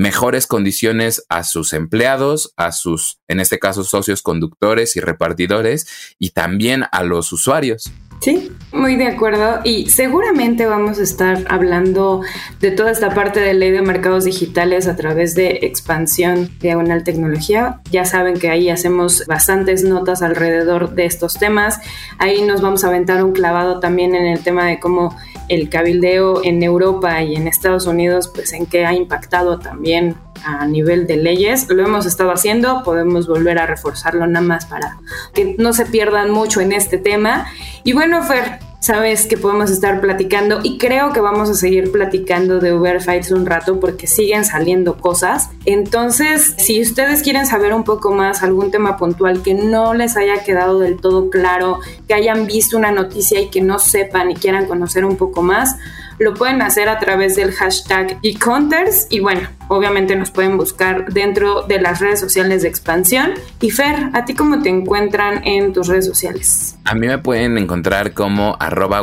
mejores 0.00 0.46
condiciones 0.46 1.26
a 1.28 1.44
sus 1.44 1.74
empleados, 1.74 2.54
a 2.56 2.72
sus, 2.72 3.20
en 3.28 3.38
este 3.38 3.58
caso, 3.58 3.84
socios 3.84 4.22
conductores 4.22 4.96
y 4.96 5.00
repartidores, 5.00 6.14
y 6.18 6.30
también 6.30 6.84
a 6.90 7.02
los 7.02 7.34
usuarios. 7.34 7.92
Sí, 8.22 8.50
muy 8.72 8.96
de 8.96 9.08
acuerdo. 9.08 9.60
Y 9.62 9.90
seguramente 9.90 10.64
vamos 10.64 10.98
a 10.98 11.02
estar 11.02 11.44
hablando 11.48 12.22
de 12.60 12.70
toda 12.70 12.90
esta 12.90 13.14
parte 13.14 13.40
de 13.40 13.52
ley 13.52 13.72
de 13.72 13.82
mercados 13.82 14.24
digitales 14.24 14.88
a 14.88 14.96
través 14.96 15.34
de 15.34 15.60
expansión 15.62 16.50
diagonal 16.60 17.04
tecnología. 17.04 17.80
Ya 17.90 18.06
saben 18.06 18.38
que 18.38 18.48
ahí 18.48 18.70
hacemos 18.70 19.26
bastantes 19.26 19.84
notas 19.84 20.22
alrededor 20.22 20.94
de 20.94 21.04
estos 21.04 21.34
temas. 21.34 21.78
Ahí 22.18 22.40
nos 22.42 22.62
vamos 22.62 22.84
a 22.84 22.88
aventar 22.88 23.22
un 23.22 23.32
clavado 23.32 23.80
también 23.80 24.14
en 24.14 24.26
el 24.26 24.42
tema 24.42 24.66
de 24.66 24.80
cómo 24.80 25.14
el 25.50 25.68
cabildeo 25.68 26.44
en 26.44 26.62
Europa 26.62 27.22
y 27.22 27.34
en 27.34 27.48
Estados 27.48 27.86
Unidos, 27.86 28.30
pues 28.32 28.52
en 28.52 28.66
qué 28.66 28.86
ha 28.86 28.94
impactado 28.94 29.58
también 29.58 30.14
a 30.44 30.64
nivel 30.66 31.08
de 31.08 31.16
leyes. 31.16 31.68
Lo 31.68 31.84
hemos 31.84 32.06
estado 32.06 32.30
haciendo, 32.30 32.84
podemos 32.84 33.26
volver 33.26 33.58
a 33.58 33.66
reforzarlo 33.66 34.26
nada 34.28 34.46
más 34.46 34.66
para 34.66 34.98
que 35.34 35.56
no 35.58 35.72
se 35.72 35.86
pierdan 35.86 36.30
mucho 36.30 36.60
en 36.60 36.70
este 36.70 36.98
tema. 36.98 37.48
Y 37.82 37.92
bueno, 37.92 38.22
Fer, 38.22 38.60
sabes 38.80 39.26
que 39.26 39.36
podemos 39.36 39.70
estar 39.70 40.00
platicando 40.00 40.60
y 40.62 40.78
creo 40.78 41.12
que 41.12 41.20
vamos 41.20 41.50
a 41.50 41.54
seguir 41.54 41.92
platicando 41.92 42.58
de 42.58 42.74
Uber 42.74 43.00
Fights 43.00 43.30
un 43.30 43.46
rato 43.46 43.78
porque 43.78 44.06
siguen 44.06 44.44
saliendo 44.44 44.96
cosas. 44.96 45.50
Entonces, 45.66 46.54
si 46.58 46.80
ustedes 46.80 47.22
quieren 47.22 47.46
saber 47.46 47.74
un 47.74 47.84
poco 47.84 48.12
más, 48.12 48.42
algún 48.42 48.70
tema 48.70 48.96
puntual 48.96 49.42
que 49.42 49.54
no 49.54 49.94
les 49.94 50.16
haya 50.16 50.42
quedado 50.42 50.80
del 50.80 50.98
todo 50.98 51.28
claro, 51.30 51.78
que 52.08 52.14
hayan 52.14 52.46
visto 52.46 52.76
una 52.76 52.90
noticia 52.90 53.40
y 53.40 53.50
que 53.50 53.60
no 53.60 53.78
sepan 53.78 54.30
y 54.30 54.34
quieran 54.34 54.66
conocer 54.66 55.04
un 55.04 55.16
poco 55.16 55.42
más, 55.42 55.76
lo 56.20 56.34
pueden 56.34 56.60
hacer 56.60 56.88
a 56.90 56.98
través 56.98 57.34
del 57.34 57.50
hashtag 57.50 58.18
eCounters 58.22 59.06
y 59.08 59.20
bueno, 59.20 59.48
obviamente 59.68 60.14
nos 60.16 60.30
pueden 60.30 60.58
buscar 60.58 61.06
dentro 61.06 61.62
de 61.62 61.80
las 61.80 61.98
redes 61.98 62.20
sociales 62.20 62.60
de 62.60 62.68
expansión. 62.68 63.30
Y 63.58 63.70
Fer, 63.70 64.10
¿a 64.12 64.26
ti 64.26 64.34
cómo 64.34 64.62
te 64.62 64.68
encuentran 64.68 65.40
en 65.46 65.72
tus 65.72 65.88
redes 65.88 66.04
sociales? 66.04 66.76
A 66.84 66.94
mí 66.94 67.06
me 67.06 67.16
pueden 67.16 67.56
encontrar 67.56 68.12
como 68.12 68.54
arroba 68.60 69.00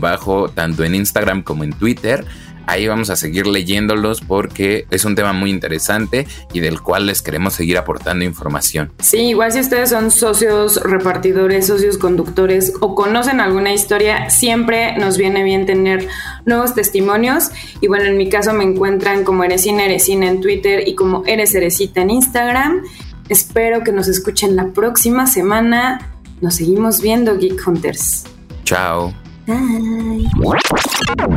bajo 0.00 0.48
tanto 0.48 0.82
en 0.82 0.94
Instagram 0.94 1.42
como 1.42 1.62
en 1.62 1.74
Twitter. 1.74 2.24
Ahí 2.66 2.86
vamos 2.88 3.10
a 3.10 3.16
seguir 3.16 3.46
leyéndolos 3.46 4.20
porque 4.20 4.86
es 4.90 5.04
un 5.04 5.14
tema 5.14 5.32
muy 5.32 5.50
interesante 5.50 6.26
y 6.52 6.60
del 6.60 6.80
cual 6.80 7.06
les 7.06 7.22
queremos 7.22 7.54
seguir 7.54 7.78
aportando 7.78 8.24
información. 8.24 8.92
Sí, 9.00 9.18
igual 9.18 9.52
si 9.52 9.60
ustedes 9.60 9.90
son 9.90 10.10
socios 10.10 10.82
repartidores, 10.82 11.66
socios 11.66 11.98
conductores 11.98 12.72
o 12.80 12.94
conocen 12.94 13.40
alguna 13.40 13.72
historia, 13.72 14.30
siempre 14.30 14.96
nos 14.98 15.16
viene 15.16 15.44
bien 15.44 15.66
tener 15.66 16.08
nuevos 16.44 16.74
testimonios. 16.74 17.50
Y 17.80 17.88
bueno, 17.88 18.06
en 18.06 18.16
mi 18.16 18.28
caso 18.28 18.52
me 18.52 18.64
encuentran 18.64 19.24
como 19.24 19.44
Eresina 19.44 19.84
Eresina 19.84 20.28
en 20.28 20.40
Twitter 20.40 20.86
y 20.86 20.94
como 20.94 21.24
Eres 21.26 21.54
Eresita 21.54 22.00
en 22.00 22.10
Instagram. 22.10 22.82
Espero 23.28 23.82
que 23.82 23.92
nos 23.92 24.08
escuchen 24.08 24.56
la 24.56 24.68
próxima 24.68 25.26
semana. 25.26 26.12
Nos 26.40 26.56
seguimos 26.56 27.00
viendo, 27.00 27.36
Geek 27.38 27.66
Hunters. 27.66 28.24
Chao. 28.64 29.25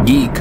Geek 0.05 0.31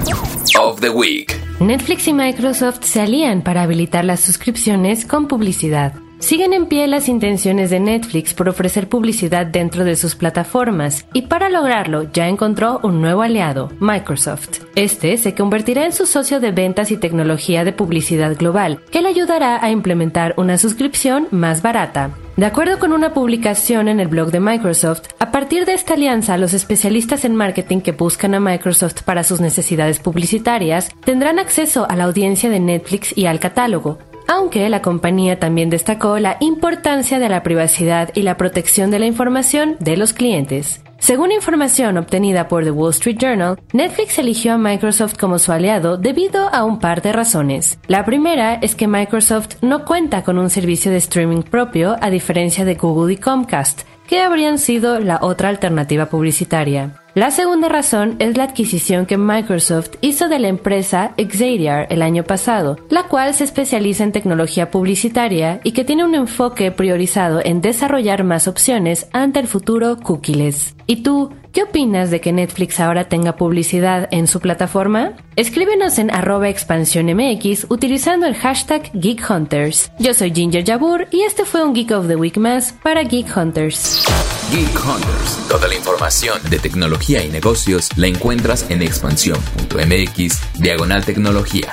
of 0.59 0.81
the 0.81 0.89
Week. 0.89 1.39
Netflix 1.61 2.09
y 2.09 2.15
Microsoft 2.15 2.85
se 2.85 3.03
alían 3.03 3.43
para 3.43 3.63
habilitar 3.63 4.07
las 4.07 4.21
suscripciones 4.21 5.05
con 5.05 5.29
publicidad. 5.29 5.93
Siguen 6.21 6.53
en 6.53 6.67
pie 6.67 6.89
las 6.89 7.09
intenciones 7.09 7.71
de 7.71 7.79
Netflix 7.79 8.35
por 8.35 8.49
ofrecer 8.49 8.89
publicidad 8.89 9.47
dentro 9.47 9.85
de 9.85 9.95
sus 9.95 10.17
plataformas 10.17 11.07
y 11.13 11.23
para 11.23 11.49
lograrlo 11.49 12.11
ya 12.13 12.29
encontró 12.29 12.81
un 12.83 13.01
nuevo 13.01 13.23
aliado, 13.23 13.71
Microsoft. 13.79 14.63
Este 14.75 15.17
se 15.17 15.35
convertirá 15.35 15.87
en 15.87 15.93
su 15.93 16.07
socio 16.07 16.41
de 16.41 16.51
ventas 16.51 16.91
y 16.91 16.97
tecnología 16.97 17.65
de 17.65 17.73
publicidad 17.73 18.37
global, 18.37 18.81
que 18.91 19.01
le 19.01 19.09
ayudará 19.09 19.65
a 19.65 19.71
implementar 19.71 20.35
una 20.37 20.59
suscripción 20.59 21.29
más 21.31 21.63
barata. 21.63 22.11
De 22.37 22.47
acuerdo 22.47 22.79
con 22.79 22.93
una 22.93 23.15
publicación 23.15 23.89
en 23.89 23.99
el 23.99 24.07
blog 24.07 24.31
de 24.31 24.39
Microsoft, 24.39 25.09
a 25.19 25.33
partir 25.33 25.67
de 25.67 25.75
esta 25.75 25.95
alianza, 25.95 26.39
los 26.39 26.53
especialistas 26.53 27.25
en 27.25 27.35
marketing 27.35 27.81
que 27.81 27.91
buscan 27.91 28.35
a 28.35 28.39
Microsoft 28.39 29.03
para 29.03 29.25
sus 29.25 29.41
necesidades 29.41 29.99
publicitarias 29.99 30.91
tendrán 31.05 31.41
acceso 31.41 31.87
a 31.91 31.97
la 31.97 32.05
audiencia 32.05 32.49
de 32.49 32.61
Netflix 32.61 33.17
y 33.17 33.27
al 33.27 33.41
catálogo, 33.41 33.99
aunque 34.29 34.69
la 34.69 34.83
compañía 34.83 35.41
también 35.41 35.71
destacó 35.71 36.19
la 36.19 36.37
importancia 36.41 37.19
de 37.19 37.29
la 37.29 37.43
privacidad 37.43 38.11
y 38.15 38.23
la 38.23 38.37
protección 38.37 38.91
de 38.91 39.01
la 39.01 39.07
información 39.07 39.77
de 39.81 39.97
los 39.97 40.13
clientes. 40.13 40.83
Según 40.99 41.33
información 41.33 41.97
obtenida 41.97 42.49
por 42.49 42.65
The 42.65 42.73
Wall 42.73 42.91
Street 42.91 43.19
Journal, 43.19 43.59
Netflix 43.73 44.19
eligió 44.19 44.55
a 44.55 44.59
Microsoft 44.59 45.17
como 45.17 45.39
su 45.39 45.53
aliado 45.53 45.97
debido 45.97 46.53
a 46.53 46.65
un 46.65 46.81
par 46.81 47.03
de 47.03 47.13
razones. 47.13 47.79
La 47.87 48.05
primera 48.05 48.55
es 48.55 48.75
que 48.75 48.89
Microsoft 48.89 49.63
no 49.63 49.85
cuenta 49.85 50.25
con 50.25 50.39
un 50.39 50.51
servicio 50.51 50.91
de 50.91 50.99
streaming 50.99 51.43
propio 51.43 51.97
a 52.01 52.11
diferencia 52.11 52.65
de 52.65 52.75
Google 52.75 53.15
y 53.15 53.17
Comcast, 53.17 53.83
que 54.09 54.21
habrían 54.21 54.59
sido 54.59 54.99
la 54.99 55.21
otra 55.23 55.51
alternativa 55.51 56.07
publicitaria. 56.07 56.95
La 57.19 57.33
segunda 57.33 57.69
razón 57.69 58.15
es 58.21 58.37
la 58.37 58.45
adquisición 58.45 59.05
que 59.05 59.19
Microsoft 59.19 59.97
hizo 60.03 60.29
de 60.29 60.39
la 60.39 60.47
empresa 60.47 61.15
Xavier 61.19 61.89
el 61.91 62.01
año 62.01 62.23
pasado, 62.23 62.77
la 62.91 63.09
cual 63.09 63.35
se 63.35 63.43
especializa 63.43 64.05
en 64.05 64.13
tecnología 64.13 64.71
publicitaria 64.71 65.61
y 65.65 65.73
que 65.73 65.83
tiene 65.83 66.05
un 66.05 66.15
enfoque 66.15 66.71
priorizado 66.71 67.41
en 67.45 67.61
desarrollar 67.61 68.23
más 68.23 68.47
opciones 68.47 69.09
ante 69.13 69.41
el 69.41 69.49
futuro 69.49 69.97
cookies. 69.97 70.77
¿Y 70.87 71.03
tú, 71.03 71.31
qué 71.59 71.65
opinas 71.65 72.13
de 72.13 72.21
que 72.21 72.33
Netflix 72.33 72.79
ahora 72.79 73.09
tenga 73.09 73.35
publicidad 73.35 74.07
en 74.13 74.29
su 74.29 74.39
plataforma? 74.39 75.15
Escríbenos 75.35 75.99
en 75.99 76.09
arroba 76.13 76.49
expansiónmx 76.49 77.67
utilizando 77.69 78.27
el 78.27 78.37
hashtag 78.37 78.93
Geek 78.93 79.29
Hunters. 79.29 79.91
Yo 79.99 80.15
soy 80.15 80.33
Ginger 80.33 80.65
Jabur 80.65 81.09
y 81.11 81.23
este 81.23 81.45
fue 81.45 81.65
un 81.65 81.75
Geek 81.75 81.91
of 81.91 82.07
the 82.07 82.15
Week 82.15 82.37
más 82.37 82.75
para 82.85 83.03
Geek 83.03 83.37
Hunters. 83.37 84.05
Geek 84.53 84.73
Hunters. 84.87 85.49
Toda 85.49 85.67
la 85.67 85.75
información 85.75 86.39
de 86.49 86.61
tecnología 86.61 87.25
y 87.25 87.29
negocios 87.29 87.89
la 87.97 88.07
encuentras 88.07 88.71
en 88.71 88.81
expansión.mx 88.81 90.61
diagonal 90.61 91.05
tecnología. 91.05 91.73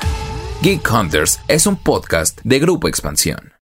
Geek 0.63 0.81
Hunters 0.91 1.41
es 1.47 1.67
un 1.67 1.75
podcast 1.75 2.39
de 2.43 2.57
Grupo 2.57 2.87
Expansión. 2.87 3.54